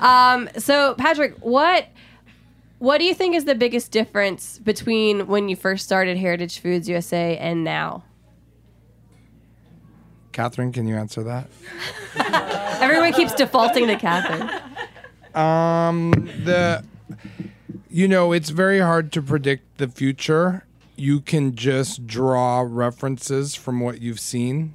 [0.00, 1.88] Um, so Patrick, what
[2.78, 6.88] what do you think is the biggest difference between when you first started Heritage Foods
[6.88, 8.04] USA and now?
[10.32, 11.48] Catherine, can you answer that?
[12.82, 14.50] Everyone keeps defaulting to Catherine.
[15.34, 16.10] Um,
[16.44, 16.84] the,
[17.88, 20.66] you know, it's very hard to predict the future.
[20.94, 24.74] You can just draw references from what you've seen.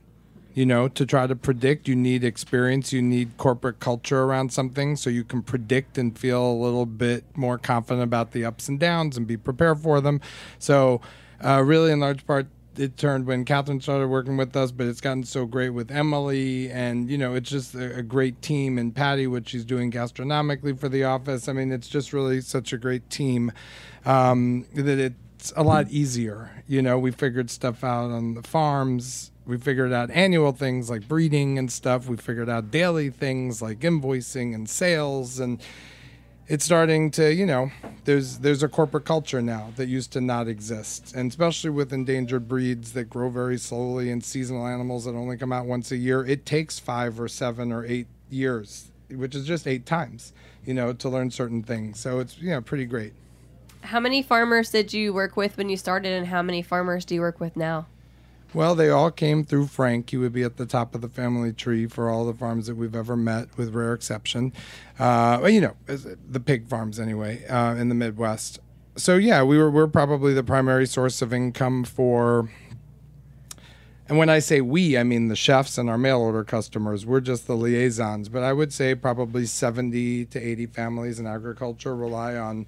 [0.54, 4.96] You know, to try to predict, you need experience, you need corporate culture around something
[4.96, 8.80] so you can predict and feel a little bit more confident about the ups and
[8.80, 10.20] downs and be prepared for them.
[10.60, 11.02] So,
[11.44, 15.02] uh, really, in large part, it turned when Catherine started working with us, but it's
[15.02, 18.78] gotten so great with Emily, and you know, it's just a, a great team.
[18.78, 22.74] And Patty, what she's doing gastronomically for the office, I mean, it's just really such
[22.74, 23.52] a great team
[24.06, 26.64] um, that it's a lot easier.
[26.68, 29.31] You know, we figured stuff out on the farms.
[29.46, 32.08] We figured out annual things like breeding and stuff.
[32.08, 35.62] We figured out daily things like invoicing and sales and
[36.48, 37.72] it's starting to you know
[38.04, 42.48] there's there's a corporate culture now that used to not exist and especially with endangered
[42.48, 46.26] breeds that grow very slowly and seasonal animals that only come out once a year
[46.26, 50.34] it takes five or seven or eight years which is just eight times
[50.66, 53.14] you know to learn certain things so it's you know pretty great
[53.84, 57.16] How many farmers did you work with when you started, and how many farmers do
[57.16, 57.88] you work with now?
[58.54, 60.10] Well, they all came through Frank.
[60.10, 62.76] He would be at the top of the family tree for all the farms that
[62.76, 64.52] we've ever met, with rare exception.
[65.00, 68.60] Uh, well, you know, the pig farms anyway, uh, in the Midwest.
[68.98, 72.50] So yeah, we were we're probably the primary source of income for
[74.12, 77.06] and when I say we, I mean the chefs and our mail order customers.
[77.06, 78.28] We're just the liaisons.
[78.28, 82.66] But I would say probably 70 to 80 families in agriculture rely on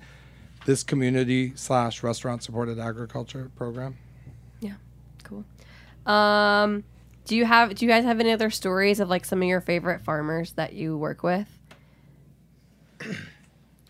[0.66, 3.98] this community slash restaurant supported agriculture program.
[6.06, 6.14] Yeah, cool.
[6.14, 6.84] Um,
[7.26, 7.76] do you have?
[7.76, 10.74] Do you guys have any other stories of like some of your favorite farmers that
[10.74, 11.48] you work with?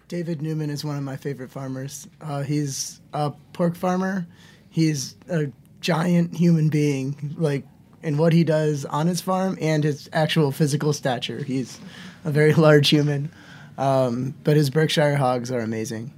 [0.08, 2.08] David Newman is one of my favorite farmers.
[2.22, 4.28] Uh, he's a pork farmer.
[4.70, 5.48] He's a
[5.82, 7.66] giant human being, like
[8.04, 11.44] in what he does on his farm and his actual physical stature.
[11.44, 11.80] He's
[12.26, 13.32] a very large human.
[13.78, 16.14] Um, but his Berkshire hogs are amazing.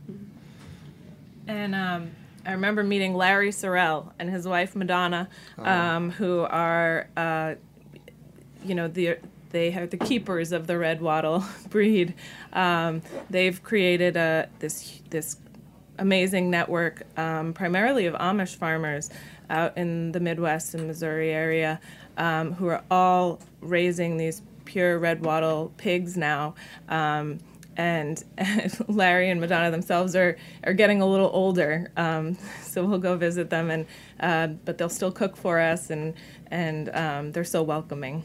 [1.47, 2.11] And um,
[2.45, 5.27] I remember meeting Larry Sorrell and his wife Madonna,
[5.57, 5.63] Oh.
[5.65, 7.55] um, who are, uh,
[8.63, 9.17] you know, the
[9.51, 12.13] they are the keepers of the red wattle breed.
[12.51, 15.37] Um, they've created a this this
[15.97, 19.09] amazing network, um, primarily of Amish farmers
[19.49, 21.79] out in the Midwest and Missouri area,
[22.17, 26.53] um, who are all raising these pure red wattle pigs now.
[26.89, 27.39] Um,
[27.77, 28.23] and,
[28.87, 33.49] Larry and Madonna themselves are, are getting a little older, um, so we'll go visit
[33.49, 33.85] them, and
[34.19, 36.13] uh, but they'll still cook for us, and
[36.51, 38.23] and um, they're so welcoming.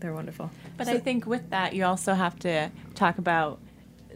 [0.00, 0.50] They're wonderful.
[0.76, 3.58] But I think with that, you also have to talk about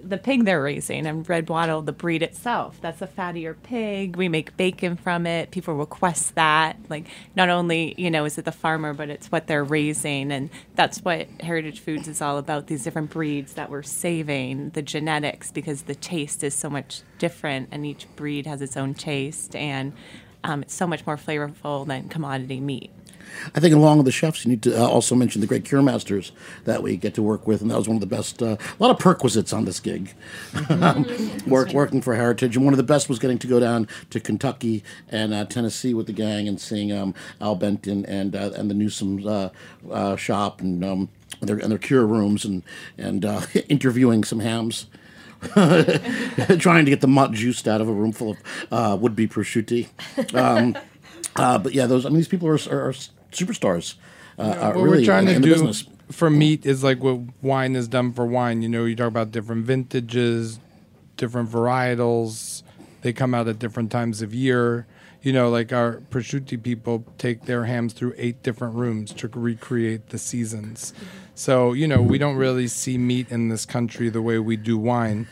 [0.08, 2.78] the pig they're raising and red wattle, the breed itself.
[2.80, 4.16] That's a fattier pig.
[4.16, 5.50] We make bacon from it.
[5.50, 6.76] People request that.
[6.88, 10.30] Like, not only, you know, is it the farmer, but it's what they're raising.
[10.30, 14.82] And that's what Heritage Foods is all about these different breeds that we're saving, the
[14.82, 19.56] genetics, because the taste is so much different and each breed has its own taste.
[19.56, 19.92] And
[20.42, 22.90] um, it's so much more flavorful than commodity meat.
[23.54, 25.82] I think along with the chefs, you need to uh, also mention the great cure
[25.82, 26.32] masters
[26.64, 28.42] that we get to work with, and that was one of the best.
[28.42, 30.14] Uh, a lot of perquisites on this gig,
[30.68, 31.06] um,
[31.46, 34.20] work, working for Heritage, and one of the best was getting to go down to
[34.20, 38.70] Kentucky and uh, Tennessee with the gang and seeing um, Al Benton and uh, and
[38.70, 39.50] the Newsom's uh,
[39.90, 41.08] uh, shop and um,
[41.40, 42.62] their and their cure rooms and
[42.98, 44.86] and uh, interviewing some hams.
[46.58, 48.38] trying to get the mutt juiced out of a room full of
[48.72, 49.88] uh, would-be prosciutti.
[50.34, 50.74] Um,
[51.36, 52.94] uh, but yeah, those I mean, these people are, are, are
[53.34, 53.96] superstars.
[54.38, 55.84] Uh, are what really we're trying in, to in do business.
[56.10, 58.62] for meat is like what wine is done for wine.
[58.62, 60.58] You know, you talk about different vintages,
[61.16, 62.62] different varietals.
[63.02, 64.86] They come out at different times of year.
[65.22, 70.08] You know, like our prosciutto people take their hams through eight different rooms to recreate
[70.08, 70.92] the seasons.
[71.34, 74.76] So, you know, we don't really see meat in this country the way we do
[74.76, 75.26] wine,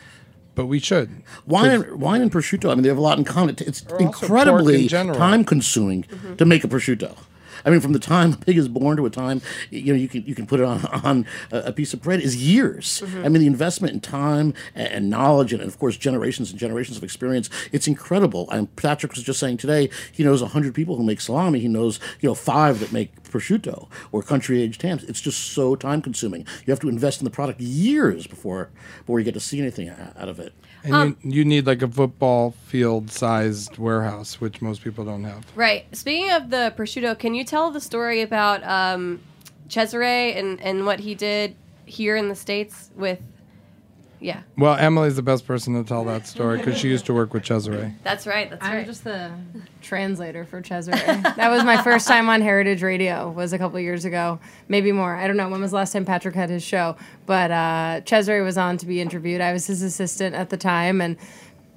[0.55, 1.23] but we should.
[1.45, 2.71] Wine, and, wine and prosciutto.
[2.71, 3.55] I mean, they have a lot in common.
[3.59, 6.05] It's Or also pork incredibly in time-consuming
[6.37, 7.15] to make a prosciutto.
[7.65, 10.07] I mean, from the time a pig is born to a time you know you
[10.07, 13.01] can you can put it on on a piece of bread is years.
[13.05, 13.25] Mhm.
[13.25, 16.97] I mean, the investment in time and, and knowledge, and, of course generations and generations
[16.97, 17.49] of experience.
[17.71, 18.49] It's incredible.
[18.51, 21.59] And Patrick was just saying today he knows hundred people who make salami.
[21.59, 25.03] He knows you know five that make prosciutto or country aged hams.
[25.03, 26.41] It's just so time consuming.
[26.65, 28.69] You have to invest in the product years before
[28.99, 30.53] before you get to see anything out of it.
[30.83, 35.23] And Um, you, you need like a football field sized warehouse, which most people don't
[35.23, 35.45] have.
[35.55, 35.85] Right.
[35.95, 39.21] Speaking of the prosciutto, can you tell the story about um,
[39.69, 43.19] Cesare and, and what he did here in the States with.
[44.23, 44.43] Yeah.
[44.57, 47.43] Well, Emily's the best person to tell that story because she used to work with
[47.43, 47.93] Cesare.
[48.03, 48.49] That's right.
[48.49, 48.85] That's I'm right.
[48.85, 49.31] just the
[49.81, 50.95] translator for Cesare.
[51.35, 53.29] that was my first time on Heritage Radio.
[53.29, 55.13] Was a couple years ago, maybe more.
[55.13, 58.43] I don't know when was the last time Patrick had his show, but uh, Cesare
[58.43, 59.41] was on to be interviewed.
[59.41, 61.17] I was his assistant at the time, and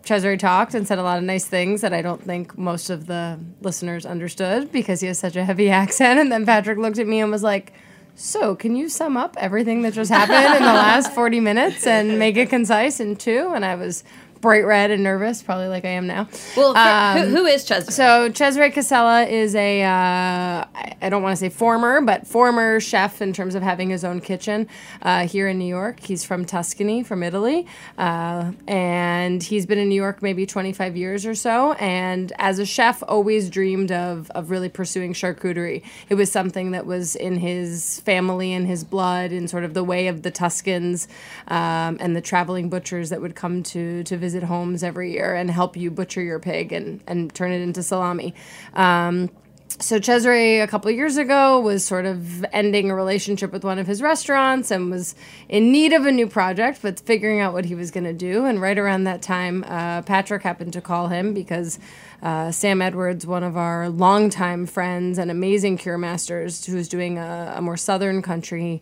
[0.04, 3.06] Cesare talked and said a lot of nice things that I don't think most of
[3.08, 6.20] the listeners understood because he has such a heavy accent.
[6.20, 7.72] And then Patrick looked at me and was like.
[8.18, 12.18] So, can you sum up everything that just happened in the last 40 minutes and
[12.18, 13.52] make it concise in two?
[13.54, 14.04] And I was
[14.46, 16.28] bright red and nervous, probably like I am now.
[16.56, 17.90] Well, for- who- who is Cesare?
[17.90, 20.64] So, Cesare Casella is a, uh,
[21.02, 24.20] I don't want to say former, but former chef in terms of having his own
[24.20, 24.68] kitchen
[25.02, 25.98] uh, here in New York.
[25.98, 27.66] He's from Tuscany, from Italy.
[27.98, 31.72] Uh, and he's been in New York maybe 25 years or so.
[31.72, 35.82] And as a chef, always dreamed of, of really pursuing charcuterie.
[36.08, 39.82] It was something that was in his family and his blood, in sort of the
[39.82, 41.08] way of the Tuscans
[41.48, 45.50] um, and the traveling butchers that would come to, to visit homes every year and
[45.50, 48.34] help you butcher your pig and, and turn it into salami.
[48.74, 49.30] Um,
[49.78, 53.86] so Cesare a couple years ago was sort of ending a relationship with one of
[53.86, 55.14] his restaurants and was
[55.50, 58.46] in need of a new project, but figuring out what he was going to do.
[58.46, 61.78] And right around that time, uh, Patrick happened to call him because
[62.22, 67.54] uh, Sam Edwards, one of our longtime friends and amazing cure masters, who's doing a,
[67.56, 68.80] a more southern country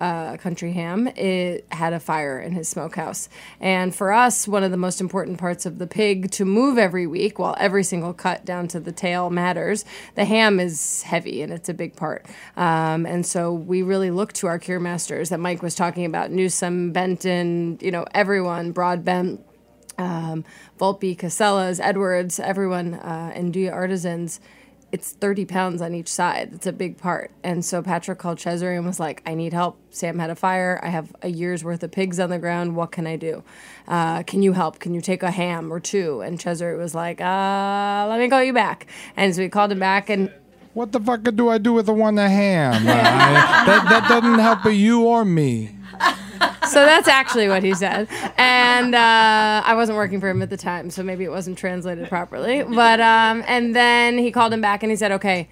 [0.00, 3.28] uh, country ham, it had a fire in his smokehouse.
[3.60, 7.06] And for us, one of the most important parts of the pig to move every
[7.06, 9.84] week, while every single cut down to the tail matters,
[10.14, 12.26] the ham is heavy and it's a big part.
[12.56, 16.30] Um, and so we really look to our cure masters that Mike was talking about
[16.30, 19.44] Newsom, Benton, you know, everyone, Broadbent
[19.98, 20.44] um,
[20.78, 24.40] Volpe, Casellas, Edwards, everyone, uh, and Duya Artisans,
[24.94, 26.50] it's 30 pounds on each side.
[26.54, 27.32] It's a big part.
[27.42, 29.76] And so Patrick called Cesare and was like, I need help.
[29.90, 30.78] Sam had a fire.
[30.84, 32.76] I have a year's worth of pigs on the ground.
[32.76, 33.42] What can I do?
[33.88, 34.78] Uh, can you help?
[34.78, 36.20] Can you take a ham or two?
[36.20, 38.86] And Cesare was like, uh, let me call you back.
[39.16, 40.32] And so we called him back and
[40.74, 42.74] What the fuck do I do with the one a ham?
[42.86, 45.74] I- that, that doesn't help you or me.
[46.66, 48.08] So that's actually what he said.
[48.36, 52.08] And uh, I wasn't working for him at the time, so maybe it wasn't translated
[52.08, 52.62] properly.
[52.62, 55.48] But um, and then he called him back and he said, "Okay,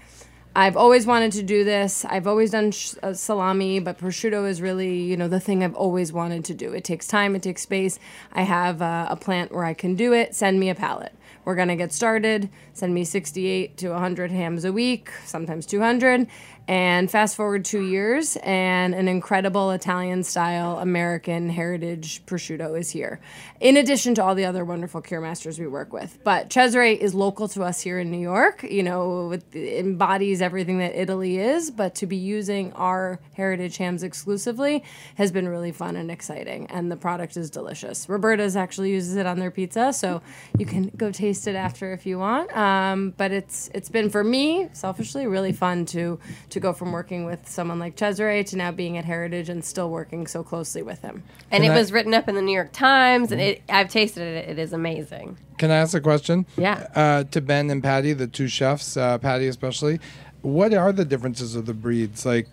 [0.55, 2.05] I've always wanted to do this.
[2.05, 5.75] I've always done sh- uh, salami, but prosciutto is really, you know, the thing I've
[5.75, 6.73] always wanted to do.
[6.73, 7.99] It takes time, it takes space.
[8.33, 10.35] I have uh, a plant where I can do it.
[10.35, 11.13] Send me a pallet."
[11.45, 12.51] We're gonna get started.
[12.73, 16.29] Send me 68 to 100 hams a week, sometimes 200.
[16.69, 23.21] And fast forward two years, and an incredible Italian style American heritage prosciutto is here.
[23.61, 26.19] In addition to all the other wonderful cure masters we work with.
[26.25, 30.95] But Cesare is local to us here in New York, you know, embodies everything that
[30.95, 31.71] Italy is.
[31.71, 34.85] But to be using our heritage hams exclusively
[35.17, 36.67] has been really fun and exciting.
[36.67, 38.09] And the product is delicious.
[38.09, 40.23] Roberta's actually uses it on their pizza, so
[40.59, 42.57] you can go taste it after if you want.
[42.57, 46.21] Um, but it's it's been for me, selfishly, really fun to
[46.53, 49.91] to go from working with someone like Cesare to now being at Heritage and still
[49.91, 51.23] working so closely with him.
[51.51, 53.89] And Can it I- was written up in the New York Times, and it, I've
[53.89, 54.49] tasted it.
[54.49, 55.37] It is amazing.
[55.59, 56.47] Can I ask a question?
[56.57, 56.87] Yeah.
[56.95, 60.01] Uh, to Ben and Patty, the two chefs, uh, Patty especially,
[60.43, 62.27] what are the differences of the breeds?
[62.27, 62.49] Like,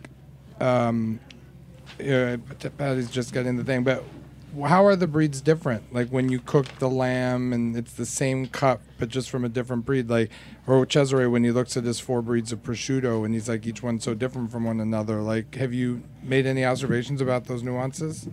[0.59, 1.19] um,
[1.99, 2.37] uh,
[2.77, 4.03] Patty's just getting the thing, but
[4.67, 5.93] how are the breeds different?
[5.93, 9.49] Like when you cook the lamb and it's the same cut, but just from a
[9.49, 10.09] different breed.
[10.09, 10.31] Like,
[10.67, 13.83] or Cesare when he looks at his four breeds of prosciutto and he's like, each
[13.83, 15.21] one's so different from one another.
[15.21, 18.27] Like, have you made any observations about those nuances?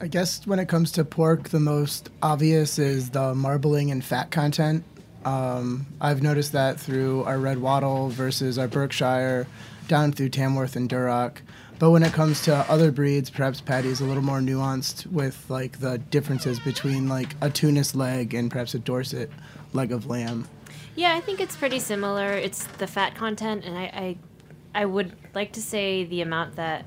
[0.00, 4.30] I guess when it comes to pork, the most obvious is the marbling and fat
[4.30, 4.84] content.
[5.24, 9.46] Um, I've noticed that through our Red Wattle versus our Berkshire,
[9.86, 11.36] down through Tamworth and Duroc.
[11.82, 15.80] But when it comes to other breeds, perhaps Patty's a little more nuanced with like
[15.80, 19.28] the differences between like a Tunis leg and perhaps a Dorset
[19.72, 20.46] leg of lamb.
[20.94, 22.34] Yeah, I think it's pretty similar.
[22.34, 26.84] It's the fat content, and I, I, I would like to say the amount that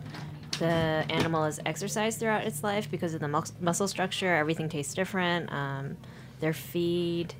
[0.60, 0.66] the
[1.10, 4.34] animal is exercised throughout its life because of the mus- muscle structure.
[4.34, 5.52] Everything tastes different.
[5.52, 5.98] Um,
[6.40, 7.34] their feed,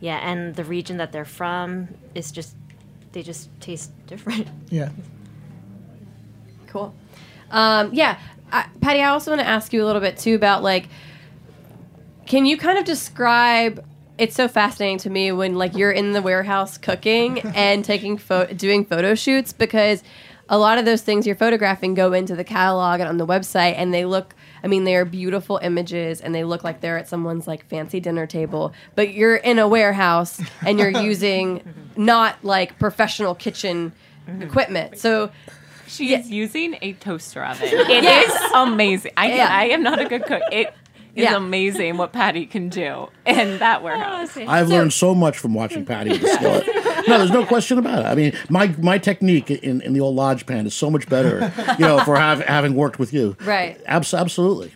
[0.00, 2.56] yeah, and the region that they're from is just
[3.12, 4.48] they just taste different.
[4.70, 4.88] Yeah.
[6.70, 6.94] Cool.
[7.50, 8.18] Um, yeah,
[8.52, 9.00] I, Patty.
[9.00, 10.88] I also want to ask you a little bit too about like,
[12.26, 13.84] can you kind of describe?
[14.18, 18.46] It's so fascinating to me when like you're in the warehouse cooking and taking pho-
[18.46, 20.02] doing photo shoots because
[20.48, 23.74] a lot of those things you're photographing go into the catalog and on the website
[23.76, 27.08] and they look I mean they are beautiful images and they look like they're at
[27.08, 31.62] someone's like fancy dinner table but you're in a warehouse and you're using
[31.96, 33.92] not like professional kitchen
[34.40, 35.30] equipment so
[35.90, 37.68] She is using a toaster oven.
[37.68, 38.50] It is Yes.
[38.54, 39.12] amazing.
[39.16, 39.48] I, Yeah.
[39.50, 40.42] I am not a good cook.
[40.52, 40.68] It
[41.14, 41.36] is Yeah.
[41.36, 44.36] amazing what Patty can do in that oh, warehouse.
[44.36, 46.66] I've learned so much from watching Patty with the skillet.
[47.08, 48.06] No, there's no question about it.
[48.06, 51.52] I mean, my my technique in, in the old lodge pan is so much better,
[51.78, 53.36] you know, for have, having worked with you.
[53.44, 53.80] Right.
[53.86, 54.72] Abs- absolutely.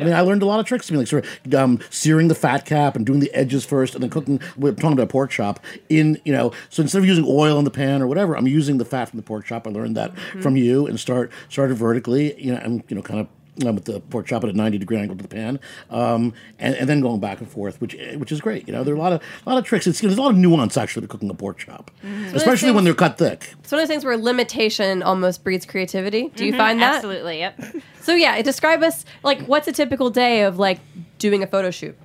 [0.00, 0.90] I mean, I learned a lot of tricks.
[0.90, 3.94] I mean, like sort of um, searing the fat cap and doing the edges first,
[3.94, 4.40] and then cooking.
[4.56, 6.52] We're talking about pork chop in, you know.
[6.70, 9.18] So instead of using oil in the pan or whatever, I'm using the fat from
[9.18, 9.66] the pork chop.
[9.66, 12.40] I learned that from you, and start started vertically.
[12.40, 13.28] You know, and you know, kind of
[13.66, 16.74] um, with the pork chop at a 90 degree angle to the pan, um, and,
[16.76, 18.66] and then going back and forth, which which is great.
[18.66, 19.86] You know, there are a lot of a lot of tricks.
[19.86, 22.32] It's, there's a lot of nuance actually to cooking a pork chop, Mhm.
[22.34, 23.54] especially when they're cut thick.
[23.60, 26.30] It's one of those things where limitation almost breeds creativity.
[26.34, 26.94] Do you Mhm, find that?
[26.96, 27.60] absolutely, yep.
[28.02, 30.80] So yeah, describe us like what's a typical day of like
[31.18, 31.96] doing a photo shoot?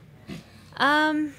[0.75, 1.33] Um.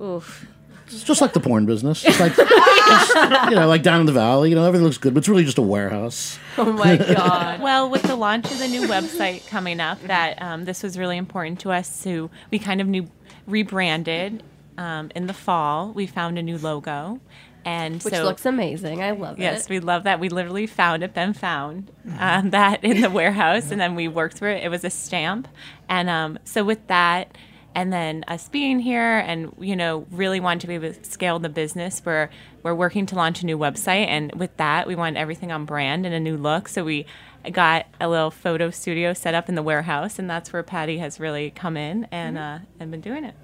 [0.00, 0.46] Oof.
[0.92, 2.04] It's just like the porn business.
[2.04, 3.14] It's like it's,
[3.50, 4.50] you know, like down in the valley.
[4.50, 6.38] You know, everything looks good, but it's really just a warehouse.
[6.58, 7.60] Oh my god!
[7.60, 11.16] well, with the launch of the new website coming up, that um, this was really
[11.16, 12.02] important to us.
[12.04, 13.08] To we kind of new
[13.46, 14.42] rebranded
[14.78, 15.92] um, in the fall.
[15.92, 17.20] We found a new logo,
[17.64, 19.02] and Which so looks amazing.
[19.02, 19.56] I love Yes, it.
[19.58, 20.20] Yes, we love that.
[20.20, 24.36] We literally found it, then found um, that in the warehouse, and then we worked
[24.38, 24.64] through it.
[24.64, 25.48] It was a stamp,
[25.88, 27.36] and um, so with that,
[27.74, 31.38] and then us being here and you know really want to be able to scale
[31.38, 32.02] the business.
[32.04, 32.28] We're
[32.62, 36.06] we're working to launch a new website and with that we want everything on brand
[36.06, 36.68] and a new look.
[36.68, 37.06] So we
[37.50, 41.18] got a little photo studio set up in the warehouse and that's where patty has
[41.18, 43.34] really come in and uh, and been doing it.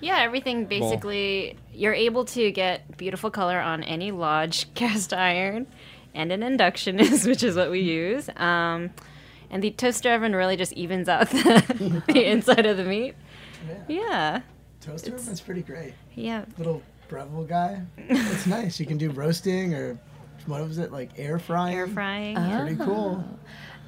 [0.00, 5.66] Yeah, everything basically you're able to get beautiful color on any lodge cast iron
[6.14, 8.28] and an induction is which is what we use.
[8.36, 8.90] Um,
[9.50, 13.14] and the toaster oven really just evens out the, the inside of the meat.
[13.88, 14.42] Yeah.
[14.80, 15.94] Toaster oven's pretty great.
[16.14, 16.44] Yeah.
[16.58, 17.82] Little Breville guy.
[17.96, 18.78] It's nice.
[18.78, 19.98] You can do roasting or
[20.46, 21.76] what was it like air frying?
[21.76, 22.36] Air frying.
[22.36, 23.24] Pretty cool.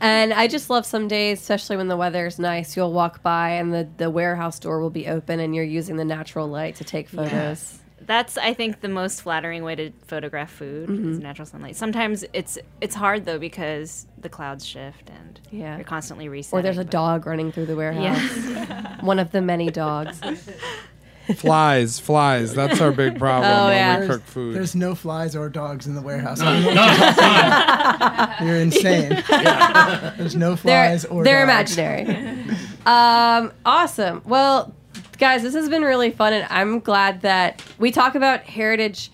[0.01, 3.73] And I just love some days, especially when the weather's nice, you'll walk by and
[3.73, 7.09] the, the warehouse door will be open and you're using the natural light to take
[7.09, 7.33] photos.
[7.33, 7.83] Yes.
[8.01, 11.23] That's I think the most flattering way to photograph food is Mhm.
[11.23, 11.77] natural sunlight.
[11.77, 15.77] Sometimes it's it's hard though because the clouds shift and Yeah.
[15.77, 16.59] you're constantly resetting.
[16.59, 18.03] Or there's a but- dog running through the warehouse.
[18.05, 18.79] Yes.
[19.01, 20.21] One of the many dogs.
[21.37, 22.55] flies, flies.
[22.55, 23.99] That's our big problem Oh, when yeah.
[24.01, 24.55] we There's, cook food.
[24.55, 26.39] there's no flies or dogs in the warehouse.
[26.41, 27.47] No, I don't know no, you're talking
[28.07, 28.41] about.
[28.43, 30.15] You're insane.
[30.19, 31.77] There's no flies they're, or they're dogs.
[31.77, 32.57] imaginary.
[32.87, 34.23] um, awesome.
[34.25, 34.73] Well,
[35.19, 39.11] guys, this has been really fun, and I'm glad that we talk about heritage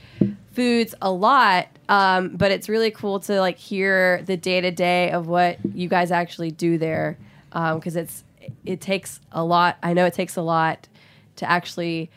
[0.53, 1.69] foods a lot.
[1.89, 5.89] Um, but it's really cool to like hear the day to day of what you
[5.89, 7.19] guys actually do there,
[7.51, 8.25] because it's
[8.65, 9.77] it takes a lot.
[9.83, 10.89] I know it takes a lot
[11.37, 12.11] to actually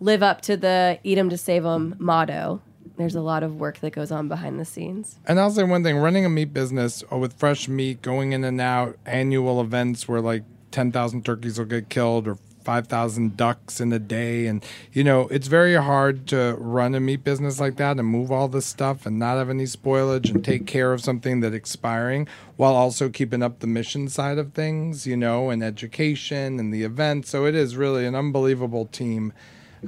[0.00, 2.60] live up to the "Eat 'em to save 'em" motto.
[2.96, 5.18] There's a lot of work that goes on behind the scenes.
[5.26, 8.42] And I'll say one thing: running a meat business uh, with fresh meat, going in
[8.42, 12.38] and out, annual events where like ten thousand turkeys will get killed or
[12.70, 17.00] five thousand ducks in a day, and you know it's very hard to run a
[17.00, 20.44] meat business like that and move all this stuff and not have any spoilage and
[20.44, 25.04] take care of something that's expiring while also keeping up the mission side of things,
[25.04, 27.26] you know, and education and the event.
[27.26, 29.32] So it is really an unbelievable team,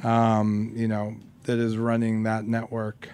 [0.02, 1.14] um, you know,
[1.44, 3.10] that is running that network.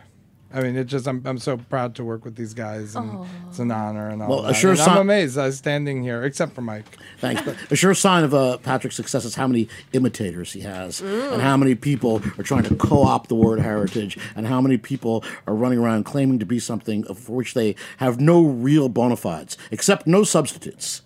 [0.53, 3.59] I mean, it just I'm I'm so proud to work with these guys, and it's
[3.59, 4.55] an honor and all Well, a that.
[4.55, 6.87] sure And sign- I'm amazed I was standing here, except for Mike.
[7.19, 7.43] Thanks.
[7.43, 11.35] But a sure sign of uh, Patrick's success is how many imitators he has, Mm.
[11.35, 15.23] and how many people are trying to co-opt the word heritage, and how many people
[15.47, 19.59] are running around claiming to be something for which they have no real bona fides,
[19.71, 21.03] except no substitutes.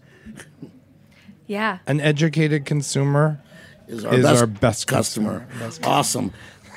[1.49, 1.79] Yeah.
[1.87, 3.41] An educated consumer
[3.89, 5.47] Is our, is our our best best, customer.
[5.59, 6.33] Best Awesome.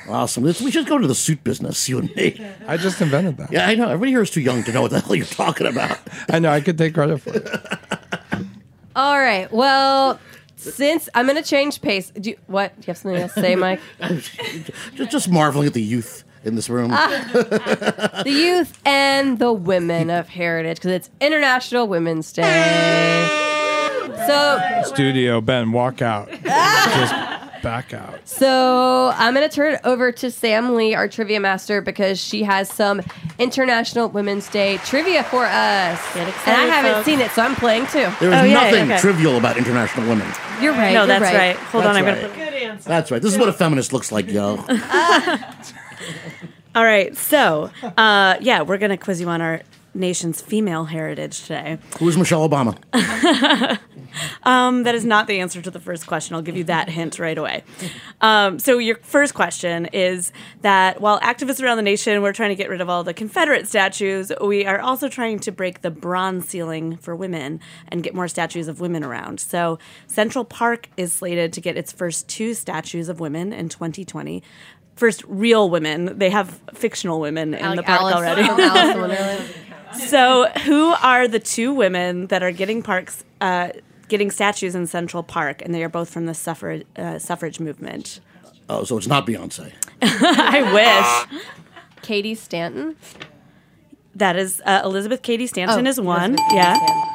[0.08, 0.44] Awesome.
[0.44, 2.40] Let's- We should go to the suit business, you and me.
[2.66, 3.52] I just invented that.
[3.52, 3.84] Yeah, I know.
[3.88, 5.98] Everybody here is too young to know what the hell you're talking about.
[6.30, 6.50] I know.
[6.50, 7.48] I could take credit for it.
[8.96, 9.50] All right.
[9.52, 10.18] Well,
[10.56, 12.10] since I'm going to change pace.
[12.10, 12.74] Do you, what?
[12.76, 13.80] Do you have something else to say, Mike?
[14.94, 16.90] just, just marveling at the youth in this room.
[16.92, 18.22] Ah.
[18.24, 23.42] the youth and the women of heritage because it's International Women's Day.
[24.26, 26.28] So, Studio Ben, walk out.
[26.30, 27.14] just
[27.66, 28.20] back out.
[28.28, 32.44] so I'm going to turn it over to Sam Lee, our trivia master, because she
[32.44, 33.02] has some
[33.40, 36.16] International Women's Day trivia for us.
[36.16, 37.06] and I haven't folks.
[37.06, 38.08] seen it, so I'm playing too.
[38.20, 40.32] There is nothing trivial about international women.
[40.60, 40.94] You're right.
[40.94, 41.34] No, you're that's right.
[41.34, 41.56] right.
[41.56, 42.14] Hold on, I'm right.
[42.14, 42.28] gonna.
[42.28, 42.88] put Good answer.
[42.88, 43.20] That's right.
[43.20, 44.56] This is what a feminist looks like, yo.
[46.76, 49.62] All right, so uh, yeah, we're gonna quiz you on our
[49.96, 51.78] nation's female heritage today.
[51.98, 52.76] Who's Michelle Obama?
[54.42, 56.34] Um, that is not the answer to the first question.
[56.34, 57.64] I'll give you that hint right away.
[58.20, 60.32] Um, so, your first question is
[60.62, 63.68] that while activists around the nation were trying to get rid of all the Confederate
[63.68, 68.28] statues, we are also trying to break the bronze ceiling for women and get more
[68.28, 69.40] statues of women around.
[69.40, 74.42] So, Central Park is slated to get its first two statues of women in 2020.
[74.94, 76.18] First, real women.
[76.18, 79.44] They have fictional women in Like the park Alice already.
[79.98, 80.56] from Alice in Wonderland.
[80.56, 83.70] So, who are the two women that are getting parks, uh,
[84.08, 88.20] getting statues in Central Park, and they are both from the suffrage uh, suffrage movement?
[88.68, 89.72] Oh, so it's not Beyonce.
[90.02, 91.40] I wish.
[92.02, 92.96] Katie Stanton.
[94.14, 96.32] That is uh, Elizabeth Katie Stanton Oh, is one.
[96.34, 97.12] Elizabeth yeah.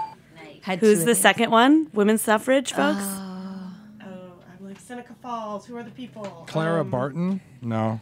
[0.62, 1.18] Had Who's the of these.
[1.20, 1.88] second one?
[1.94, 3.02] Women's suffrage folks.
[3.04, 3.64] Oh,
[4.04, 5.66] I'm like Seneca Falls.
[5.66, 6.24] Who are the people?
[6.48, 7.42] Clara Um, Barton?
[7.62, 8.00] No.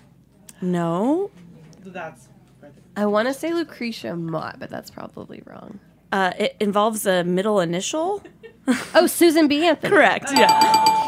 [0.62, 1.32] no.
[1.86, 2.28] That's
[2.96, 5.80] I want to say Lucretia Mott, but that's probably wrong.
[6.12, 8.24] Uh, it involves a middle initial.
[8.96, 9.66] oh, Susan B.
[9.66, 9.90] Anthony.
[9.96, 10.32] Correct.
[10.34, 10.99] Yeah.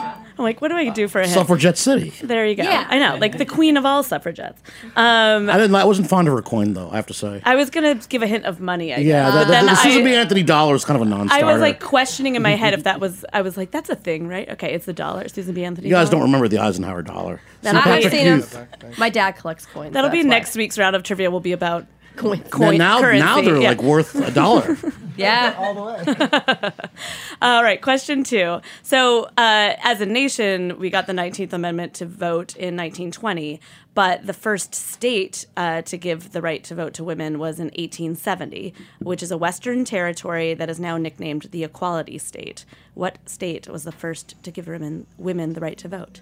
[0.42, 1.34] I'm like, what do I do for a hint?
[1.36, 2.10] Suffragette City.
[2.24, 2.64] There you go.
[2.64, 2.88] Yeah.
[2.90, 4.60] I know, like the queen of all suffragettes.
[4.96, 5.76] Um, I didn't.
[5.76, 6.90] I wasn't fond of her coin, though.
[6.90, 7.42] I have to say.
[7.46, 8.92] I was gonna give a hint of money.
[8.92, 9.34] I yeah, guess.
[9.34, 10.16] the, But the, then the Susan I- B.
[10.16, 11.46] Anthony dollar is kind of a I non-starter.
[11.46, 13.24] I was like questioning in my head if that was.
[13.32, 14.50] I was like, that's a thing, right?
[14.50, 15.28] Okay, it's the dollar.
[15.30, 15.64] Susan B.
[15.64, 15.88] Anthony.
[15.90, 16.22] you guys dollar.
[16.22, 17.40] don't remember the Eisenhower dollar.
[17.62, 18.38] Then I- I've Patrick seen 'em.
[18.40, 18.98] Youth.
[18.98, 19.94] My dad collects coins.
[19.94, 20.30] That'll be that's why.
[20.30, 21.30] next week's round of trivia.
[21.30, 21.86] Will be about
[22.18, 22.44] Coin,
[22.78, 24.78] Now, now, now they're like worth a dollar.
[25.22, 25.56] Yeah.
[25.58, 26.72] All the way.
[27.42, 28.62] All right, question two.
[28.84, 33.60] So, uh, as a nation, we got the 19th Amendment to vote in 1920,
[33.94, 37.68] but the first state uh, to give the right to vote to women was in
[37.68, 42.66] 1870, which is a Western territory that is now nicknamed the Equality State.
[42.94, 46.22] What state was the first to give women, women the right to vote?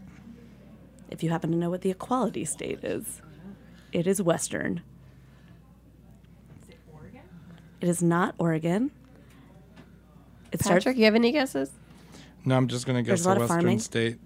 [1.10, 3.22] If you happen to know what the Equality State is,
[3.91, 4.82] it is Western.
[7.82, 8.92] It is not Oregon.
[10.52, 10.84] It starts.
[10.84, 11.70] Patrick, you have any guesses?
[12.46, 13.80] No, I'm just gonna There's guess a a, lot of Western farming.
[13.80, 14.18] state.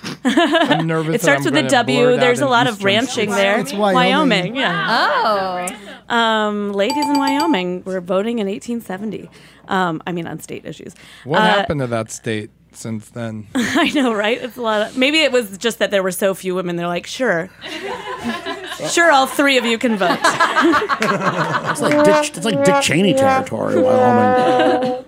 [0.24, 1.16] I'm nervous.
[1.16, 1.98] It starts that I'm with a gonna W.
[2.00, 3.36] blurt out There's a lot of ranching state.
[3.36, 3.58] there.
[3.58, 4.54] It's Wyoming.
[4.54, 5.68] yeah.
[6.08, 6.14] Oh.
[6.14, 9.28] Um, ladies in Wyoming were voting in 1870.
[9.68, 10.94] Um, I mean, on state issues.
[11.24, 13.48] What Uh, happened to that state since then?
[13.54, 14.40] I know, right?
[14.40, 14.82] It's a lot.
[14.90, 16.76] Of, maybe it was just that there were so few women.
[16.76, 17.50] They're like, sure,
[18.86, 20.18] sure, all three of you can vote.
[20.20, 25.04] It's like Dick, it's like Dick Cheney territory, Wyoming.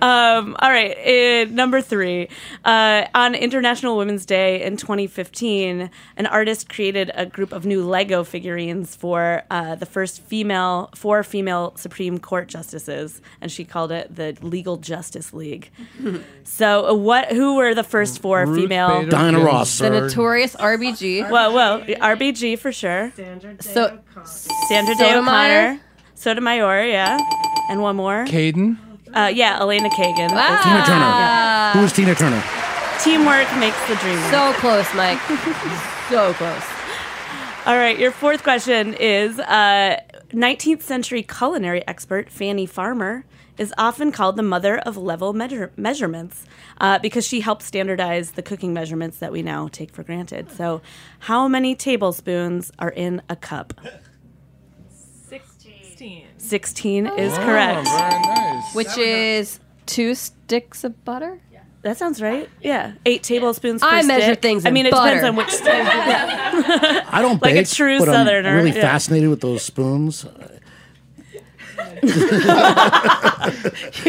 [0.00, 2.28] Um, all right, uh, number three.
[2.64, 8.24] Uh, on International Women's Day in 2015, an artist created a group of new Lego
[8.24, 14.14] figurines for uh, the first female, four female Supreme Court justices, and she called it
[14.14, 15.70] the Legal Justice League.
[16.44, 17.32] so, uh, what?
[17.32, 19.00] Who were the first four Ruth female?
[19.00, 19.78] Bader Diana Ross.
[19.78, 21.30] The notorious RBG.
[21.30, 23.12] Well, well, RBG for sure.
[23.16, 25.62] Sandra Day So, Sandra Day Sotomayor?
[25.62, 25.80] O'Connor,
[26.14, 27.18] Sotomayor, yeah,
[27.68, 28.24] and one more.
[28.26, 28.76] Caden.
[29.14, 30.28] Uh, yeah, Elena Kagan.
[30.30, 31.72] Tina Turner.
[31.78, 32.42] Who is Tina Turner?
[33.00, 34.30] Teamwork makes the dream work.
[34.30, 35.18] So close, Mike.
[36.08, 36.62] so close.
[37.66, 40.00] All right, your fourth question is uh,
[40.32, 43.24] 19th century culinary expert Fanny Farmer
[43.58, 46.44] is often called the mother of level measure- measurements
[46.80, 50.50] uh, because she helped standardize the cooking measurements that we now take for granted.
[50.50, 50.80] So,
[51.20, 53.74] how many tablespoons are in a cup?
[55.28, 55.72] 16.
[55.96, 57.88] 16 Oh, is Oh, correct.
[57.88, 58.74] very nice.
[58.74, 61.38] Which is two sticks of butter?
[61.82, 62.48] That sounds right.
[62.62, 63.82] Yeah, eight tablespoons.
[63.82, 64.42] Per I measure stick.
[64.42, 65.16] things I in mean, it butter.
[65.16, 65.74] depends on which stick.
[65.74, 68.50] I don't like bake, a true but Southerner.
[68.50, 68.82] I'm really yeah.
[68.82, 70.24] fascinated with those spoons.
[72.02, 72.08] You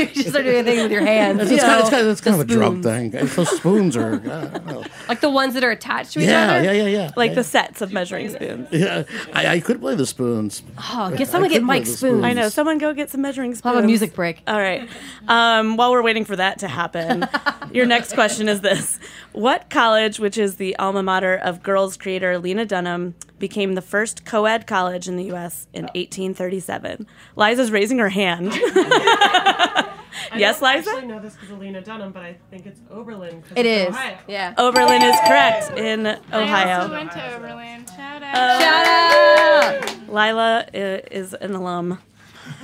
[0.07, 1.41] just start doing things with your hands.
[1.41, 3.13] It's, you it's kind, of, it's kind of, it's kind of a drug thing.
[3.13, 4.15] It's Those spoons are.
[4.15, 4.83] I don't know.
[5.07, 6.63] Like the ones that are attached to each Yeah, other?
[6.63, 7.11] yeah, yeah, yeah.
[7.15, 8.67] Like the sets of measuring spoons.
[8.71, 9.03] Yeah,
[9.33, 10.63] I, I could play the spoons.
[10.77, 12.23] Oh, get someone get Mike's the spoons.
[12.23, 12.49] I know.
[12.49, 13.63] Someone go get some measuring spoons.
[13.65, 14.41] We'll have a music break.
[14.47, 14.87] All right.
[15.27, 17.27] Um, while we're waiting for that to happen,
[17.71, 18.99] your next question is this:
[19.33, 24.25] What college, which is the alma mater of girls creator Lena Dunham, became the first
[24.25, 25.67] co-ed college in the U.S.
[25.73, 27.07] in 1837?
[27.35, 28.49] Liza's raising her hand.
[28.53, 29.89] I
[30.37, 30.89] yes, don't Liza.
[30.89, 33.43] I actually know this because of Lena Dunham, but I think it's Oberlin.
[33.55, 33.95] It it's is.
[33.95, 34.17] Ohio.
[34.27, 34.53] Yeah.
[34.57, 36.81] Oberlin is correct in I Ohio.
[36.81, 37.85] also went to Oberlin.
[37.87, 38.61] Shout out.
[38.61, 40.09] Shout out!
[40.09, 41.97] Lila is an alum.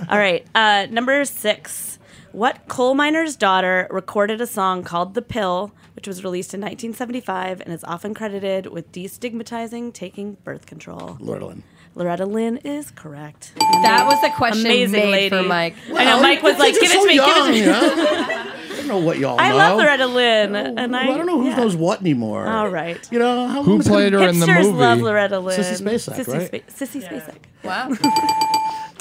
[0.10, 1.98] All right, uh, number six.
[2.32, 7.60] What coal miner's daughter recorded a song called "The Pill," which was released in 1975
[7.60, 11.18] and is often credited with destigmatizing taking birth control?
[11.20, 11.64] Loretta Lynn.
[11.94, 13.52] Loretta Lynn is correct.
[13.58, 15.30] That was the question Amazing made lady.
[15.36, 15.76] for Mike.
[15.94, 18.56] I know Mike was like, You're "Give it to me, give it to me." yeah.
[18.72, 19.58] I don't know what y'all I know.
[19.58, 21.58] love Loretta Lynn, and I, I don't know who yeah.
[21.58, 22.48] knows what anymore.
[22.48, 22.98] All right.
[23.12, 24.78] You know how Who long is it played gonna- her in the Hipsters movie?
[24.78, 25.60] love Loretta Lynn.
[25.60, 26.72] Sissy Spacek, Sissy, right?
[26.72, 27.36] Spa- Sissy Spacek.
[27.66, 27.90] Wow.
[27.90, 27.98] Um,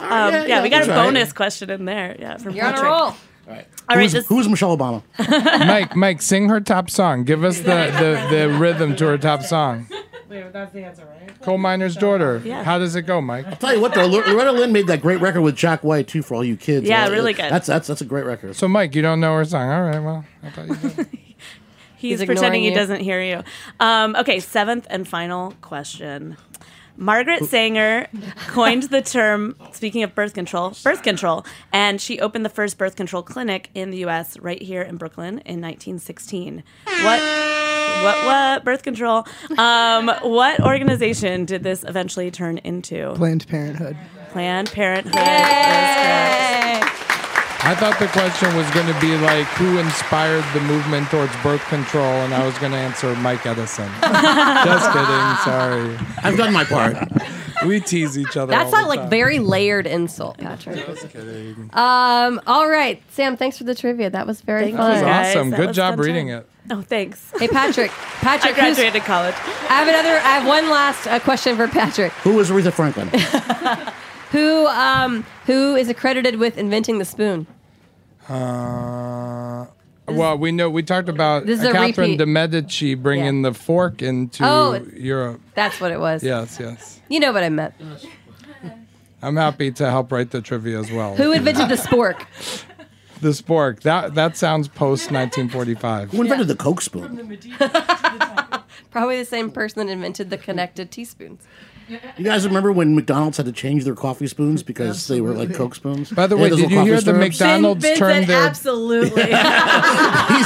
[0.01, 1.05] yeah, yeah, yeah, we got a that's right.
[1.07, 2.17] bonus question in there.
[2.19, 2.91] Yeah, from You're on a Patrick.
[2.93, 3.15] roll.
[3.49, 5.03] All right, Who's, this- who's Michelle Obama?
[5.67, 7.25] Mike, Mike, sing her top song.
[7.25, 7.65] Give us the,
[8.31, 9.87] the, the rhythm to her top song.
[10.29, 11.41] Wait, that's the answer, right?
[11.41, 12.43] Coal miner's daughter.
[12.45, 12.63] Yeah.
[12.65, 13.47] How does it go, Mike?
[13.47, 16.21] I'll tell you what, though, Loretta Lynn made that great record with Jack White too
[16.21, 16.87] for all you kids.
[16.87, 17.51] Yeah, Uh, really good.
[17.51, 18.55] That's that's that's a great record.
[18.55, 19.71] So, Mike, you don't know her song.
[19.71, 21.09] All right, well, I thought you did.
[21.97, 22.75] He's, He's pretending he you.
[22.75, 23.43] doesn't hear you.
[23.81, 26.37] Um, okay, seventh and final question.
[26.99, 28.09] Margaret Sanger
[28.49, 32.97] coined the term, speaking of birth control, birth control, and she opened the first birth
[32.97, 34.37] control clinic in the U.S.
[34.41, 36.65] right here in Brooklyn in 1916.
[36.85, 37.05] What?
[38.03, 38.25] What?
[38.27, 38.65] What?
[38.65, 39.27] Birth control.
[39.57, 43.13] Um, what organization did this eventually turn into?
[43.15, 43.97] Planned Parenthood.
[44.31, 45.15] Planned Parenthood.
[47.73, 47.83] Is correct.
[47.83, 51.63] I thought the question was going to be like, who inspired the movement towards birth
[51.69, 52.05] control?
[52.05, 53.89] And I was going to answer Mike Edison.
[54.03, 55.37] Just kidding.
[55.45, 55.97] Sorry.
[56.23, 56.97] I've done my part.
[57.67, 58.51] We tease each other.
[58.51, 60.77] That's not like very layered insult, Patrick.
[60.87, 61.71] Just kidding.
[61.73, 63.37] Um, all right, Sam.
[63.37, 64.11] Thanks for the trivia.
[64.11, 64.95] That was very Thank fun.
[64.97, 65.35] you, guys.
[65.37, 65.51] Awesome.
[65.51, 66.39] That Good was job fun reading time.
[66.39, 66.49] it.
[66.71, 67.33] Oh, thanks.
[67.39, 67.91] Hey, Patrick.
[67.93, 69.35] I Patrick, who's- graduated college.
[69.35, 70.11] I have another.
[70.19, 72.13] I have one last uh, question for Patrick.
[72.23, 73.09] Who was Aretha Franklin?
[74.31, 77.47] Who um who is accredited with inventing the spoon?
[78.29, 79.67] Uh,
[80.07, 82.19] well, we know we talked about This is a Catherine repeat.
[82.19, 84.81] de Medici bringing the fork into Oh.
[84.95, 85.41] Europe.
[85.55, 86.23] That's what it was.
[86.23, 87.01] Yes, yes.
[87.09, 87.75] You know what I meant.
[89.23, 91.17] I'm happy to help write the trivia as well.
[91.17, 92.25] Who invented the spork?
[93.21, 93.81] the spork?
[93.81, 96.13] That that sounds post 1945.
[96.13, 97.17] Who invented the Coke spoon?
[98.91, 101.43] Probably the same person that invented the connected teaspoons.
[101.89, 105.55] You guys remember when McDonald's had to change their coffee spoons because they were like
[105.55, 106.11] Coke spoons?
[106.11, 107.15] By the way, had did you hear coffee the?
[107.15, 109.23] McDonald's Vin turned their absolutely.
[109.23, 109.33] he's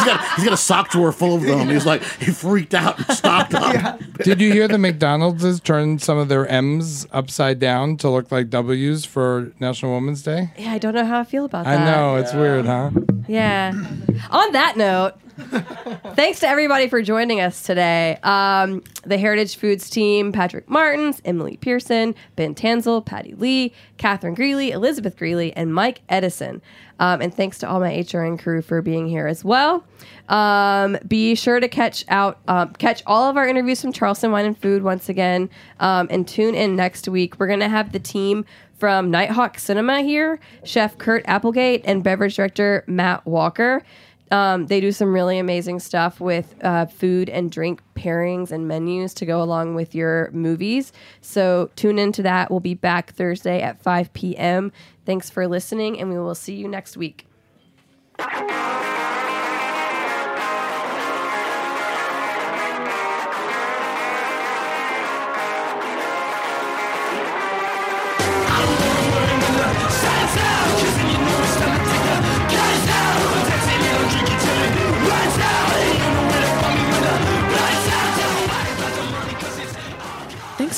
[0.04, 1.68] got he's got a sock drawer full of them.
[1.68, 4.00] He's like he freaked out and stopped up.
[4.22, 8.30] Did you hear the McDonald's has turned some of their M's upside down to look
[8.30, 10.52] like W's for National Women's Day?
[10.56, 11.80] yeah, I don't know how I feel about that.
[11.80, 12.90] I know it's weird, huh?
[13.28, 13.72] Yeah.
[14.30, 15.14] On that note,
[16.14, 18.18] thanks to everybody for joining us today.
[18.22, 24.70] Um, the Heritage Foods team Patrick Martins, Emily Pearson, Ben Tansel, Patty Lee, Catherine Greeley,
[24.70, 26.60] Elizabeth Greeley, and Mike Edison.
[26.98, 29.84] Um, and thanks to all my HRN crew for being here as well.
[30.28, 34.46] Um, be sure to catch out um, catch all of our interviews from Charleston Wine
[34.46, 35.50] and Food once again,
[35.80, 37.38] um, and tune in next week.
[37.40, 38.44] We're gonna have the team
[38.82, 43.84] from Nitehawk Cinema here, Chef Kurt Applegate and beverage director Matt Walker.
[44.32, 49.14] Um, they do some really amazing stuff with uh, food and drink pairings and menus
[49.14, 50.92] to go along with your movies.
[51.20, 52.50] So tune into that.
[52.50, 54.72] We'll be back Thursday at 5 p.m.
[55.06, 57.28] Thanks for listening, and we will see you next week.